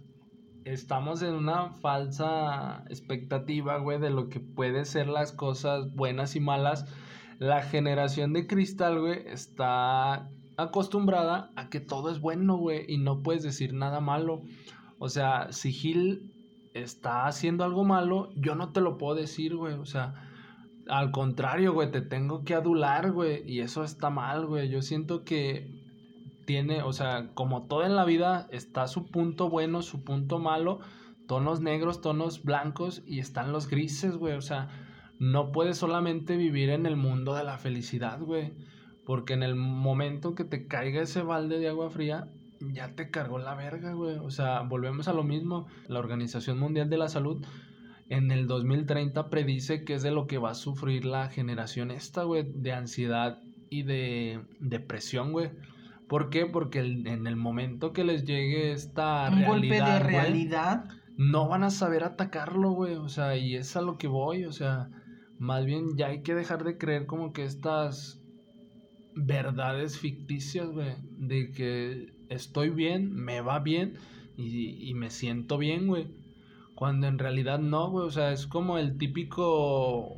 [0.64, 6.40] estamos en una falsa expectativa, güey, de lo que puede ser las cosas buenas y
[6.40, 6.86] malas.
[7.38, 13.22] La generación de cristal, güey, está acostumbrada a que todo es bueno, güey, y no
[13.22, 14.42] puedes decir nada malo.
[14.98, 16.32] O sea, si Gil
[16.74, 19.74] está haciendo algo malo, yo no te lo puedo decir, güey.
[19.74, 20.14] O sea,
[20.88, 23.42] al contrario, güey, te tengo que adular, güey.
[23.50, 24.68] Y eso está mal, güey.
[24.68, 25.70] Yo siento que
[26.44, 30.80] tiene, o sea, como todo en la vida, está su punto bueno, su punto malo,
[31.26, 34.34] tonos negros, tonos blancos y están los grises, güey.
[34.34, 34.68] O sea,
[35.30, 38.52] no puedes solamente vivir en el mundo de la felicidad, güey.
[39.06, 42.28] Porque en el momento que te caiga ese balde de agua fría,
[42.72, 44.16] ya te cargó la verga, güey.
[44.18, 45.66] O sea, volvemos a lo mismo.
[45.88, 47.44] La Organización Mundial de la Salud
[48.08, 52.24] en el 2030 predice que es de lo que va a sufrir la generación esta,
[52.24, 53.38] güey, de ansiedad
[53.70, 55.50] y de depresión, güey.
[56.08, 56.46] ¿Por qué?
[56.46, 60.84] Porque el- en el momento que les llegue esta Un golpe de realidad, güey, realidad.
[61.16, 62.94] no van a saber atacarlo, güey.
[62.96, 64.44] O sea, y es a lo que voy.
[64.44, 64.88] O sea,
[65.38, 68.20] más bien ya hay que dejar de creer como que estas
[69.14, 70.94] verdades ficticias, güey.
[71.18, 73.94] De que estoy bien, me va bien
[74.36, 76.08] y, y me siento bien, güey.
[76.74, 78.06] Cuando en realidad no, güey.
[78.06, 80.16] O sea, es como el típico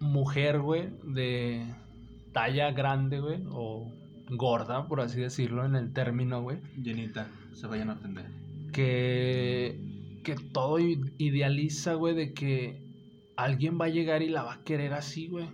[0.00, 1.64] mujer, güey, de
[2.32, 3.42] talla grande, güey.
[3.50, 3.90] O
[4.30, 8.26] gorda, por así decirlo, en el término, güey Llenita, se vayan a ofender.
[8.72, 9.78] que,
[10.22, 12.83] que todo idealiza, güey, de que
[13.36, 15.48] alguien va a llegar y la va a querer así, güey.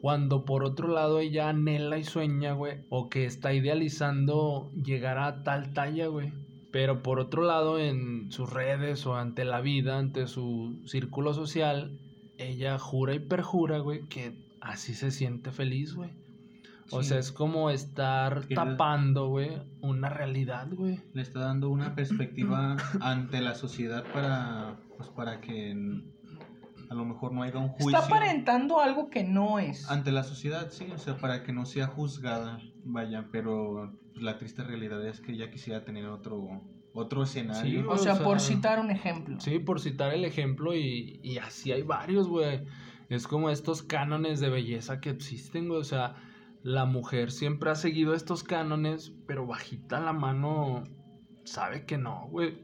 [0.00, 5.42] Cuando por otro lado ella anhela y sueña, güey, o que está idealizando llegar a
[5.42, 6.32] tal talla, güey.
[6.70, 11.98] Pero por otro lado, en sus redes o ante la vida, ante su círculo social,
[12.36, 16.10] ella jura y perjura, güey, que así se siente feliz, güey.
[16.90, 17.08] O Sí.
[17.10, 21.00] sea, es como estar Que- tapando, güey, una realidad, güey.
[21.14, 25.74] Le está dando una perspectiva ante la sociedad para, pues, para que
[26.90, 27.98] a lo mejor no haya un juicio.
[27.98, 29.90] Está aparentando algo que no es.
[29.90, 34.64] Ante la sociedad, sí, o sea, para que no sea juzgada, vaya, pero la triste
[34.64, 36.62] realidad es que ella quisiera tener otro,
[36.92, 37.82] otro escenario.
[37.82, 39.40] Sí, O sea, o sea, por citar un ejemplo.
[39.40, 42.64] Sí, por citar el ejemplo y, y así hay varios, güey.
[43.08, 45.80] Es como estos cánones de belleza que existen, güey.
[45.80, 46.16] O sea,
[46.62, 50.84] la mujer siempre ha seguido estos cánones, pero bajita la mano
[51.44, 52.58] sabe que no, güey.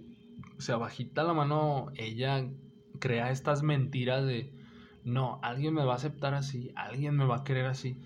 [0.56, 2.46] O sea, bajita la mano ella
[3.00, 4.52] crea estas mentiras de,
[5.04, 7.96] no, alguien me va a aceptar así, alguien me va a querer así.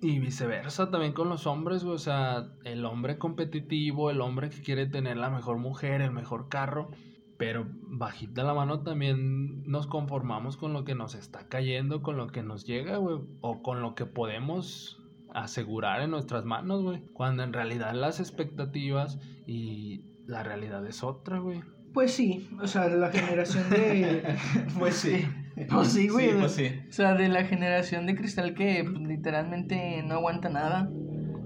[0.00, 1.82] Y viceversa también con los hombres.
[1.84, 6.48] O sea, el hombre competitivo, el hombre que quiere tener la mejor mujer, el mejor
[6.50, 6.90] carro.
[7.38, 12.26] Pero bajita la mano también nos conformamos con lo que nos está cayendo, con lo
[12.26, 13.20] que nos llega, güey.
[13.40, 17.00] O con lo que podemos asegurar en nuestras manos, güey.
[17.14, 21.62] Cuando en realidad las expectativas y la realidad es otra, güey.
[21.94, 24.36] Pues sí, o sea, la generación de...
[24.78, 25.24] Pues sí.
[25.70, 26.30] Pues sí, güey.
[26.30, 26.70] Sí, pues sí.
[26.88, 30.90] O sea, de la generación de cristal que literalmente no aguanta nada.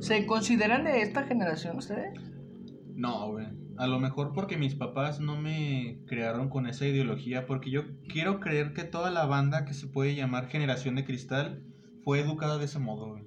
[0.01, 2.19] ¿Se consideran de esta generación ustedes?
[2.95, 3.47] No, güey.
[3.77, 8.41] A lo mejor porque mis papás no me crearon con esa ideología, porque yo quiero
[8.41, 11.63] creer que toda la banda que se puede llamar generación de cristal
[12.05, 13.25] fue educada de ese modo, güey.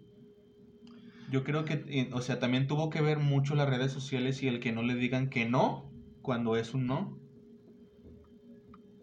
[1.30, 4.47] Yo creo que, eh, o sea, también tuvo que ver mucho las redes sociales y
[4.47, 5.91] el que no le digan que no
[6.22, 7.17] cuando es un no.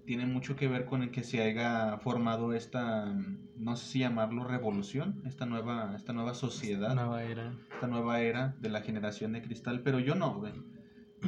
[0.05, 3.15] Tiene mucho que ver con el que se haya formado esta,
[3.57, 7.53] no sé si llamarlo revolución, esta nueva, esta nueva sociedad Nueva era.
[7.75, 10.55] esta nueva era de la generación de cristal, pero yo no, güey.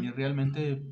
[0.00, 0.82] Y realmente,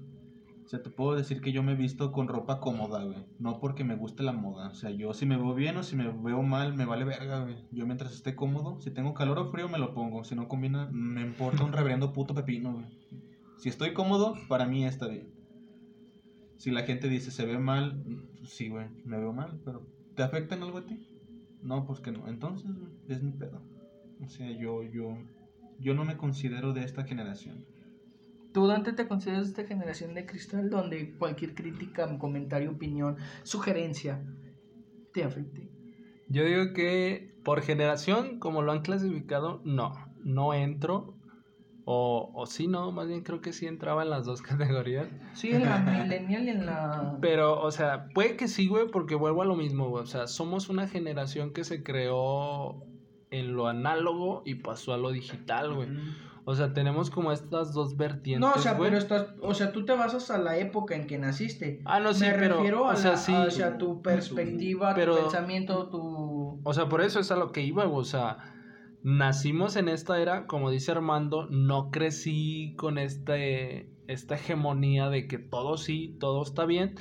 [0.67, 3.25] o sea, te puedo decir que yo me he visto con ropa cómoda, güey.
[3.39, 4.69] No porque me guste la moda.
[4.69, 7.41] O sea, yo si me veo bien o si me veo mal, me vale verga,
[7.45, 7.57] güey.
[7.71, 10.25] Yo mientras esté cómodo, si tengo calor o frío, me lo pongo.
[10.25, 12.87] Si no combina, me importa un reverendo puto pepino, güey.
[13.59, 15.33] Si estoy cómodo, para mí está bien.
[16.57, 18.03] Si la gente dice se ve mal,
[18.45, 21.07] sí, güey, me veo mal, pero ¿te afecta en algo a ti?
[21.63, 22.29] No, pues que no.
[22.29, 23.61] Entonces, güey, es mi pedo.
[24.25, 25.17] O sea, yo, yo,
[25.79, 27.65] yo no me considero de esta generación.
[28.53, 34.25] ¿Tú, Dante, te consideras de esta generación de cristal donde cualquier crítica, comentario, opinión, sugerencia
[35.13, 35.71] te afecte?
[36.29, 39.95] Yo digo que por generación, como lo han clasificado, no,
[40.25, 41.18] no entro.
[41.91, 44.43] O, o sí, no, más bien creo que sí entraba en las dos
[44.83, 45.09] categorías.
[45.33, 47.17] Sí, en la millennial y en la...
[47.23, 50.03] Pero, o sea, puede que sí, güey, porque vuelvo a lo mismo, güey.
[50.03, 52.85] O sea, somos una generación que se creó
[53.31, 55.89] en lo análogo y pasó a lo digital, güey.
[56.45, 58.89] O sea, tenemos como estas dos vertientes, No, o sea, güey.
[58.91, 61.81] pero estás, o sea, tú te basas a la época en que naciste.
[61.87, 63.33] Ah, no, sí, Me pero, refiero a, o sea, la- sí.
[63.35, 66.61] hacia tu perspectiva, Pero- tu pensamiento, tu...
[66.65, 68.01] O sea, por eso es a lo que iba, güey.
[68.01, 68.55] O sea,
[69.03, 75.39] nacimos en esta era, como dice Armando, no crecí con este, esta hegemonía de que
[75.39, 76.95] todo sí, todo está bien,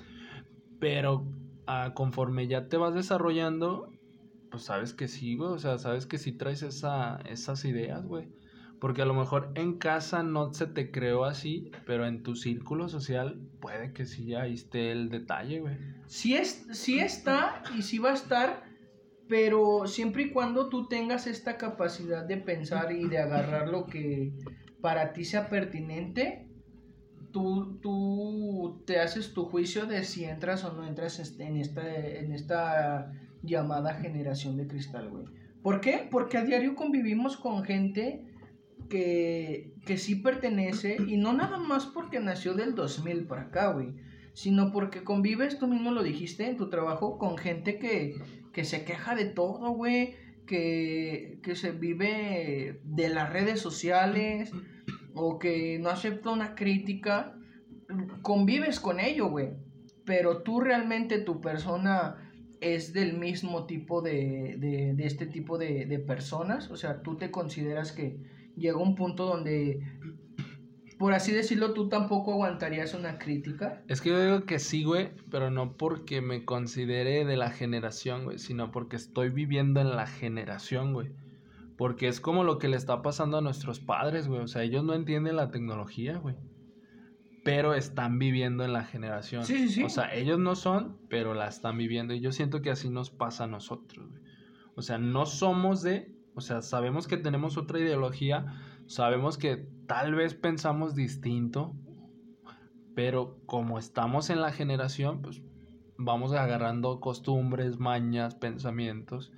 [0.80, 1.26] pero
[1.66, 3.92] ah, conforme ya te vas desarrollando,
[4.50, 5.52] pues sabes que sí, güey.
[5.52, 8.28] O sea, sabes que sí traes esa, esas ideas, güey.
[8.80, 12.90] Porque a lo mejor en casa no se te creó así, pero en tu círculo
[12.90, 15.78] social puede que sí ahí esté el detalle, güey.
[16.06, 18.67] Sí, es, sí está y sí va a estar,
[19.28, 24.32] pero siempre y cuando tú tengas esta capacidad de pensar y de agarrar lo que
[24.82, 26.48] para ti sea pertinente,
[27.32, 32.08] tú, tú te haces tu juicio de si entras o no entras este- en esta,
[32.08, 33.12] en esta
[33.44, 35.26] llamada generación de cristal, güey.
[35.62, 36.08] ¿Por qué?
[36.10, 38.24] Porque a diario convivimos con gente
[38.90, 43.94] que, que sí pertenece y no nada más porque nació del 2000 para acá, güey
[44.38, 48.22] sino porque convives, tú mismo lo dijiste en tu trabajo, con gente que,
[48.58, 50.16] que se queja de todo, güey,
[50.48, 54.52] que, que se vive de las redes sociales
[55.14, 57.38] o que no acepta una crítica,
[58.24, 59.50] convives con ello, güey.
[60.06, 66.00] Pero tú realmente, tu persona es del mismo tipo de, de, este tipo de, de
[66.00, 66.72] personas.
[66.72, 68.18] O sea, tú te consideras que
[68.56, 69.97] llega un punto donde,
[70.98, 73.84] por así decirlo, tú tampoco aguantarías una crítica.
[73.88, 78.24] Es que yo digo que sí, güey, pero no porque me considere de la generación,
[78.24, 81.12] güey, sino porque estoy viviendo en la generación, güey.
[81.78, 84.42] Porque es como lo que le está pasando a nuestros padres, güey.
[84.42, 86.36] O sea, ellos no entienden la tecnología, güey.
[87.44, 89.46] Pero están viviendo en la generación.
[89.46, 89.84] Sí, sí, sí.
[89.84, 92.16] O sea, ellos no son, pero la están viviendo.
[92.16, 94.22] Y yo siento que así nos pasa a nosotros, güey.
[94.76, 96.12] O sea, no somos de...
[96.34, 98.60] O sea, sabemos que tenemos otra ideología.
[98.88, 101.76] Sabemos que tal vez pensamos distinto.
[102.96, 105.42] Pero como estamos en la generación, pues
[105.98, 109.32] vamos agarrando costumbres, mañas, pensamientos.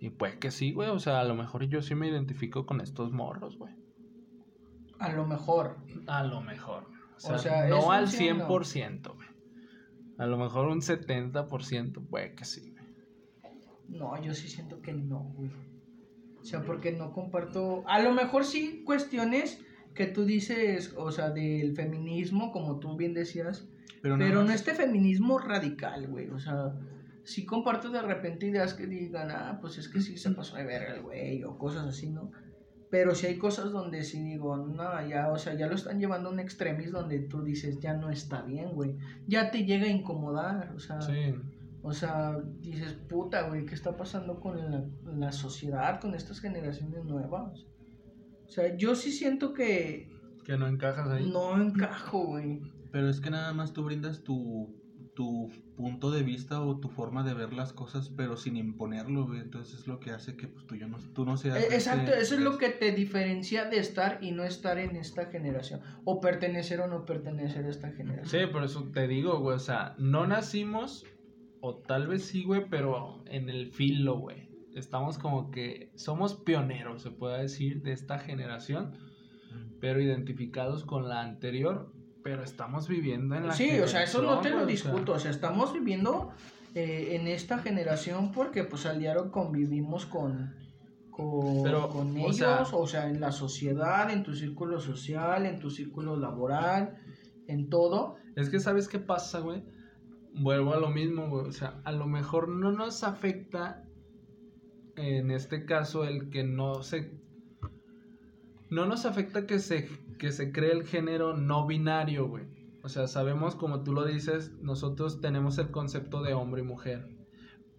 [0.00, 0.88] Y pues que sí, güey.
[0.88, 3.74] O sea, a lo mejor yo sí me identifico con estos morros, güey.
[4.98, 5.76] A lo mejor.
[6.06, 6.86] A lo mejor.
[7.16, 8.48] O sea, O sea, no al sí o no.
[8.48, 9.28] 100%, güey.
[10.18, 12.84] A lo mejor un 70%, puede que sí, güey.
[13.88, 15.50] No, yo sí siento que no, güey.
[16.40, 17.84] O sea, porque no comparto.
[17.86, 19.62] A lo mejor sí cuestiones
[19.94, 23.66] que tú dices, o sea, del feminismo, como tú bien decías,
[24.00, 26.28] Pero, pero, nada no este feminismo radical, güey.
[26.30, 26.74] O sea,
[27.24, 30.64] sí comparto de repente ideas que digan, ah, pues es que sí se pasó de
[30.64, 32.30] verga el güey, o cosas así, ¿no?
[32.90, 36.28] Pero sí hay cosas donde sí digo, no, ya, o sea, ya lo están llevando
[36.28, 38.96] a un extremis donde tú dices, ya no está bien, güey.
[39.26, 41.00] Ya te llega a incomodar, o sea.
[41.00, 41.34] Sí.
[41.84, 47.04] O sea, dices, puta, güey, ¿qué está pasando con la, la sociedad, con estas generaciones
[47.04, 47.66] nuevas?
[48.52, 50.10] O sea, yo sí siento que
[50.44, 51.30] Que no encajas ahí.
[51.32, 52.60] no encajo, güey.
[52.90, 54.78] Pero es que nada más tú brindas tu,
[55.14, 59.40] tu punto de vista o tu forma de ver las cosas, pero sin imponerlo, güey.
[59.40, 61.56] Entonces es lo que hace que pues, tú, ya no, tú no seas...
[61.56, 64.96] Eh, este- Exacto, eso es lo que te diferencia de estar y no estar en
[64.96, 65.80] esta generación.
[66.04, 68.42] O pertenecer o no pertenecer a esta generación.
[68.48, 69.56] Sí, por eso te digo, güey.
[69.56, 71.06] O sea, no nacimos,
[71.60, 74.51] o tal vez sí, güey, pero en el filo, güey.
[74.74, 78.92] Estamos como que somos pioneros, se puede decir, de esta generación,
[79.80, 81.92] pero identificados con la anterior,
[82.22, 85.12] pero estamos viviendo en la Sí, o sea, eso no te lo o discuto.
[85.12, 86.30] O sea, estamos viviendo
[86.74, 90.54] eh, en esta generación porque pues al diario convivimos con,
[91.10, 95.44] con, Pero, con o ellos, sea- o sea, en la sociedad, en tu círculo social,
[95.44, 96.96] en tu círculo laboral,
[97.46, 98.16] en todo.
[98.36, 99.64] Es que, ¿sabes qué pasa, güey?
[100.34, 101.46] Vuelvo a lo mismo, güey.
[101.48, 103.82] O sea, a lo mejor no nos afecta,
[105.02, 107.12] en este caso, el que no se...
[108.70, 109.88] No nos afecta que se,
[110.18, 112.44] que se cree el género no binario, güey.
[112.82, 117.06] O sea, sabemos, como tú lo dices, nosotros tenemos el concepto de hombre y mujer.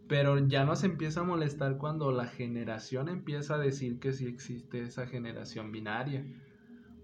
[0.08, 4.82] Pero ya nos empieza a molestar cuando la generación empieza a decir que sí existe
[4.84, 6.26] esa generación binaria.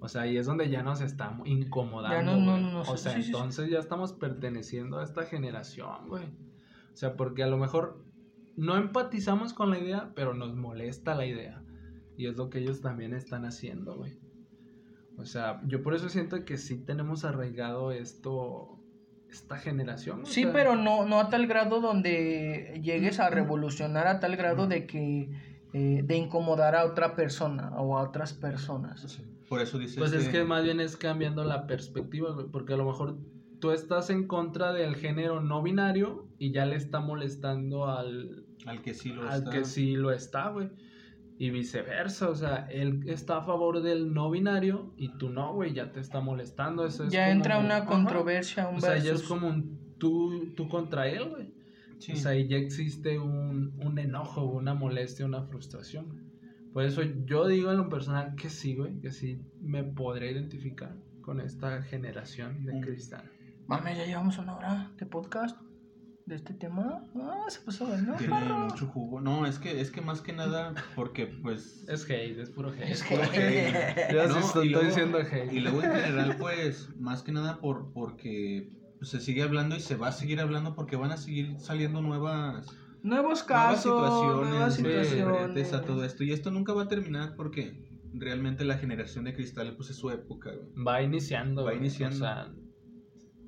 [0.01, 2.15] O sea, ahí es donde ya nos está incomodando.
[2.15, 2.63] Ya no- no- güey.
[2.63, 3.31] no- no, o sea, sí, sí, sí.
[3.31, 6.25] entonces ya estamos perteneciendo a esta generación, güey.
[6.93, 8.05] O sea, porque a lo mejor
[8.59, 11.63] no empatizamos con la idea, pero nos molesta la idea.
[12.17, 14.19] Y es lo que ellos también están haciendo, güey.
[15.17, 18.77] O sea, yo por eso siento que sí tenemos arraigado esto,
[19.29, 20.25] esta generación.
[20.25, 24.67] Sí, sea, pero no, no a tal grado donde llegues a revolucionar a tal grado
[24.67, 25.29] de que
[25.71, 29.21] eh, de incomodar a otra persona o a otras personas.
[29.47, 32.77] Por eso dices Pues es que más bien es cambiando la perspectiva, güey, porque a
[32.77, 33.17] lo mejor
[33.59, 38.81] tú estás en contra del género no binario y ya le está molestando al, al
[38.81, 39.49] que sí lo al está.
[39.51, 40.69] que sí lo está, güey.
[41.37, 45.73] Y viceversa, o sea, él está a favor del no binario y tú no, güey,
[45.73, 46.85] ya te está molestando.
[46.85, 47.85] Eso es ya como- entra una Ajá.
[47.85, 49.27] controversia, un O sea, ya es versus.
[49.29, 51.53] como un tú, tú contra él, güey.
[51.99, 52.11] Sí.
[52.13, 56.27] O sea, ahí ya existe un, un enojo, una molestia, una frustración.
[56.73, 60.95] Por eso yo digo en lo personal que sí, güey, que sí me podré identificar
[61.21, 62.81] con esta generación de Mm.
[62.81, 63.23] cristal.
[63.67, 65.57] Mame, ya llevamos una hora de podcast
[66.29, 67.03] de este tema.
[67.15, 68.15] Ah, se pasó bueno.
[68.17, 69.19] Tiene mucho jugo.
[69.19, 71.83] No, es que, es que más que nada, porque pues...
[71.89, 72.83] Es hate, es puro hate.
[72.89, 74.13] Es puro hate.
[74.29, 75.51] No, estoy y luego- diciendo hate.
[75.51, 78.69] Y luego en general, pues, más que nada por porque
[79.01, 82.65] se sigue hablando y se va a seguir hablando porque van a seguir saliendo nuevas,
[83.01, 85.85] Nuevos nuevas casos, situaciones nuevas sí, diferentes a situaciones.
[85.85, 86.23] todo esto.
[86.25, 90.09] Y esto nunca va a terminar porque realmente la generación de cristal pues es su
[90.09, 90.51] época.
[90.51, 90.83] güey.
[90.85, 91.63] Va iniciando.
[91.63, 92.15] Va iniciando.
[92.17, 92.51] O sea,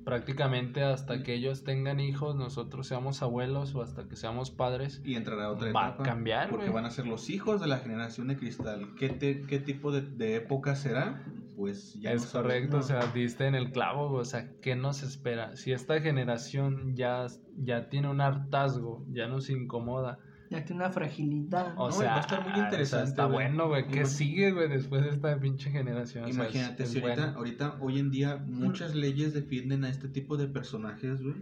[0.04, 5.00] prácticamente hasta que ellos tengan hijos, nosotros seamos abuelos o hasta que seamos padres.
[5.04, 8.28] Y entrará otra Va a cambiar, Porque van a ser los hijos de la generación
[8.28, 8.94] de cristal.
[8.98, 11.22] ¿Qué, te- qué tipo de, de época será?
[11.56, 15.02] Pues ya es no correcto, o sea, diste en el clavo, o sea, ¿qué nos
[15.02, 15.54] espera?
[15.56, 17.26] Si esta generación ya,
[17.56, 20.18] ya tiene un hartazgo, ya nos incomoda
[20.52, 21.74] Ya tiene una fragilidad.
[21.76, 23.34] O No, sea, va a estar muy sea, interesante, está güey.
[23.48, 23.86] bueno, güey.
[23.88, 26.24] ¿Qué sigue, güey, después de esta pinche generación?
[26.24, 27.38] O sea, es- Imagínate, es si ahorita, bueno.
[27.38, 31.36] ahorita, hoy en día, muchas leyes defienden a este tipo de personajes, güey.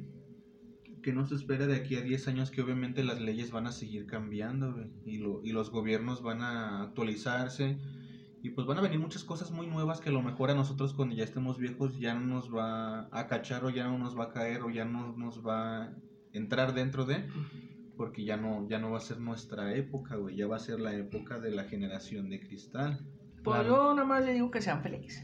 [1.02, 3.72] Que no se espera de aquí a 10 años que obviamente las leyes van a
[3.72, 4.90] seguir cambiando, güey.
[5.04, 7.78] Y, lo, y los gobiernos van a actualizarse.
[8.42, 10.94] Y pues van a venir muchas cosas muy nuevas que a lo mejor a nosotros
[10.94, 14.24] cuando ya estemos viejos ya no nos va a cachar o ya no nos va
[14.24, 15.92] a caer o ya no nos va a
[16.32, 17.26] entrar dentro de...
[18.00, 20.34] Porque ya no, ya no va a ser nuestra época, güey.
[20.34, 22.98] Ya va a ser la época de la generación de cristal.
[23.44, 23.68] Pues Claro.
[23.88, 25.22] yo nada más le digo que sean felices.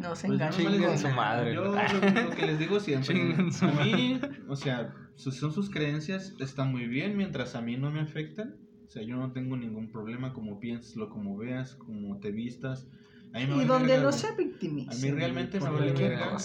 [0.00, 0.98] No se Pues engañen.
[0.98, 1.70] su madre, Yo lo,
[2.30, 3.32] lo que les digo siempre.
[3.60, 8.00] A mí, o sea, son sus creencias, están muy bien mientras a mí no me
[8.00, 8.56] afectan.
[8.84, 12.88] O sea, yo no tengo ningún problema como pienslo, como veas, como te vistas.
[13.34, 14.90] A mí me Y donde no se victimice.
[14.90, 16.36] A mí realmente me vale verga.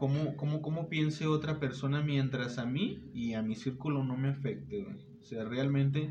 [0.00, 4.30] Cómo, cómo, cómo piense otra persona mientras a mí y a mi círculo no me
[4.30, 4.96] afecte, güey.
[5.20, 6.10] O sea, realmente,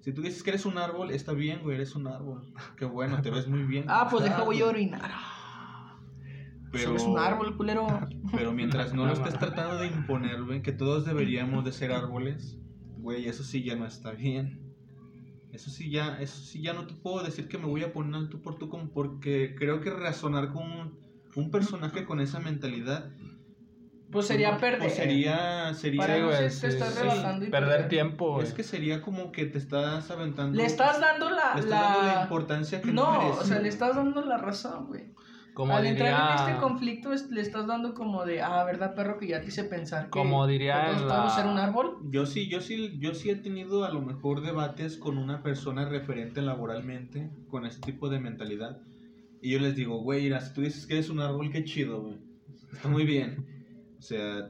[0.00, 2.52] si tú dices que eres un árbol, está bien, güey, eres un árbol.
[2.76, 3.84] Qué bueno, te ves muy bien.
[3.86, 5.12] Ah, pues deja, voy a orinar.
[6.72, 7.86] Pero- Solo es un árbol, culero.
[8.32, 12.58] Pero mientras no lo estés tratando de imponer, güey, que todos deberíamos de ser árboles,
[12.96, 14.64] güey, eso sí ya no está bien.
[15.52, 18.16] Eso sí ya, eso sí ya no te puedo decir que me voy a poner
[18.16, 20.98] al tú por tú como porque creo que razonar con
[21.36, 23.10] un, personaje con esa mentalidad
[24.10, 24.78] Pues sería pues, perder.
[24.80, 27.00] pues sería sería Para no te estás sí.
[27.02, 27.88] rebasando y Perder perder.
[27.88, 28.46] tiempo, güey.
[28.46, 31.54] es que sería como que te estás aventando Le estás dando la.
[31.54, 32.22] le estás dando la la...
[32.22, 35.12] importancia que No, merece, o sea, le estás dando la razón, güey.
[35.54, 36.10] Como Al diría...
[36.10, 39.18] entrar en este conflicto, es- le estás dando como de, ah, ¿verdad, perro?
[39.18, 41.96] Que ya te hice pensar que Como diría todos en podemos la- ser un árbol.
[42.10, 45.84] Yo sí, yo sí, yo sí he tenido a lo mejor debates con una persona
[45.84, 48.78] referente laboralmente con ese tipo de mentalidad.
[49.40, 52.02] Y yo les digo, güey, mira, si tú dices que eres un árbol, qué chido,
[52.02, 52.18] güey.
[52.72, 53.46] Está muy bien.
[53.98, 54.48] O sea,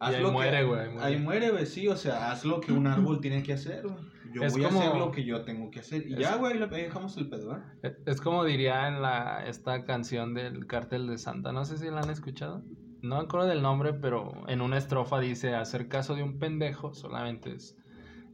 [0.00, 0.64] haz ahí lo muere, que...
[0.64, 1.04] güey, ahí muere.
[1.06, 3.96] Ahí muere, güey, sí, o sea, haz lo que un árbol tiene que hacer, güey.
[4.34, 6.06] Yo Es voy como- a hacer lo que yo tengo que hacer.
[6.06, 7.60] Y Es- ya, güey, ahí dejamos el pedo, ¿eh?
[7.82, 11.86] Es- Es como diría en la esta canción del Cártel de Santa, no sé si
[11.86, 12.62] la han escuchado.
[13.00, 16.92] No me acuerdo del nombre, pero en una estrofa dice hacer caso de un pendejo
[16.92, 17.74] solamente es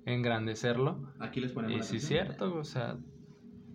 [0.06, 1.12] engrandecerlo.
[1.20, 2.96] Aquí les ponemos Y sí es cierto, o sea,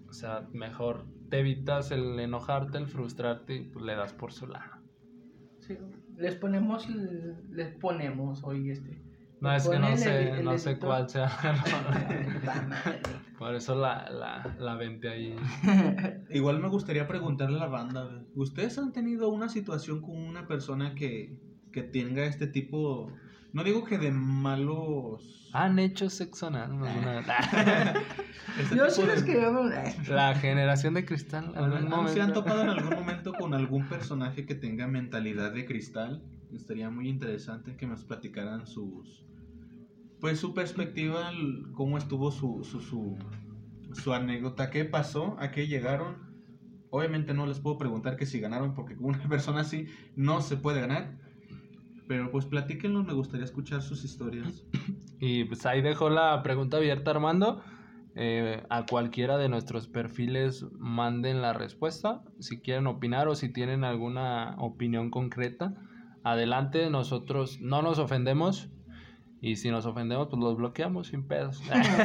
[0.09, 4.47] o sea, mejor te evitas el enojarte, el frustrarte y pues le das por su
[4.47, 4.71] lado.
[5.59, 5.77] Sí,
[6.17, 6.87] les ponemos,
[7.51, 9.03] les ponemos hoy este.
[9.41, 10.87] No, es que no el- sé, el no sé dedito.
[10.87, 11.29] cuál sea.
[12.67, 12.99] Madre.
[13.37, 15.35] Por eso la, la, la vente ahí.
[16.29, 20.93] Igual me gustaría preguntarle a la banda, ¿ustedes han tenido una situación con una persona
[20.95, 21.37] que,
[21.71, 23.13] que tenga este tipo,
[23.53, 25.49] no digo que de malos...
[25.53, 27.25] ¿Han hecho sexo anal alguna vez?
[28.59, 29.49] este Yo sí les quería
[30.07, 31.53] La generación de cristal.
[31.55, 32.33] ¿Han- algún han- ¿Se han momento?
[32.43, 36.23] topado en algún momento con algún personaje que tenga mentalidad de cristal?
[36.53, 39.25] Estaría muy interesante que nos platicaran sus...
[40.19, 41.31] Pues su perspectiva,
[41.73, 43.17] cómo estuvo su, su, su,
[43.93, 46.17] su anécdota, qué pasó, a qué llegaron.
[46.91, 50.57] Obviamente no les puedo preguntar que si ganaron, porque con una persona así no se
[50.57, 51.17] puede ganar.
[52.09, 54.65] Pero pues platíquenlo, me gustaría escuchar sus historias.
[55.21, 57.61] Y pues ahí dejo la pregunta abierta, Armando.
[58.15, 62.23] Eh, a cualquiera de nuestros perfiles manden la respuesta.
[62.39, 65.73] Si quieren opinar o si tienen alguna opinión concreta,
[66.23, 66.89] adelante.
[66.89, 68.69] Nosotros no nos ofendemos.
[69.41, 71.61] Y si nos ofendemos, pues los bloqueamos sin pedos.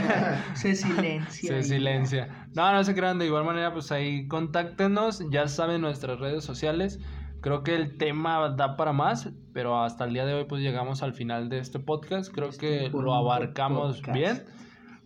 [0.55, 1.48] Se silencia.
[1.48, 2.48] Se silencia.
[2.52, 3.20] No, no se crean.
[3.20, 5.22] De igual manera, pues ahí contáctenos.
[5.30, 6.98] Ya saben nuestras redes sociales.
[7.45, 11.03] Creo que el tema da para más, pero hasta el día de hoy pues llegamos
[11.03, 12.32] al final de este podcast.
[12.32, 14.16] Creo Este que lo abarcamos podcast.
[14.16, 14.42] bien.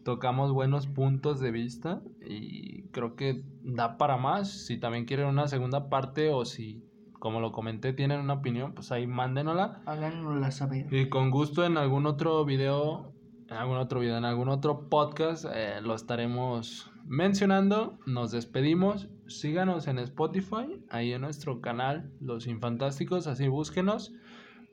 [0.04, 4.66] Tocamos buenos puntos de vista y creo que da para más.
[4.66, 6.84] Si también quieren una segunda parte o si,
[7.18, 9.82] como lo comenté, tienen una opinión, pues ahí mándenosla.
[9.86, 10.94] Háganosla saber.
[10.94, 13.14] Y con gusto en algún otro video,
[13.48, 17.98] en algún otro video, en algún otro podcast, eh, lo estaremos mencionando.
[18.06, 19.08] Nos despedimos.
[19.28, 24.12] Síganos en Spotify, ahí en nuestro canal, Los Infantásticos, así búsquenos,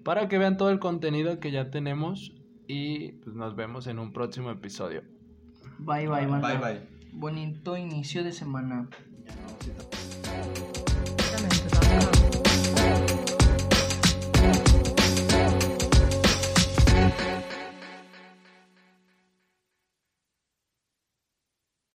[0.04, 2.34] para que vean todo el contenido que ya tenemos.
[2.68, 5.04] Y pues nos vemos en un próximo episodio.
[5.80, 6.26] Bye, bye.
[6.26, 6.82] Bye bye.
[7.14, 8.90] Bonito inicio de semana.
[9.24, 10.82] Ya no, sí,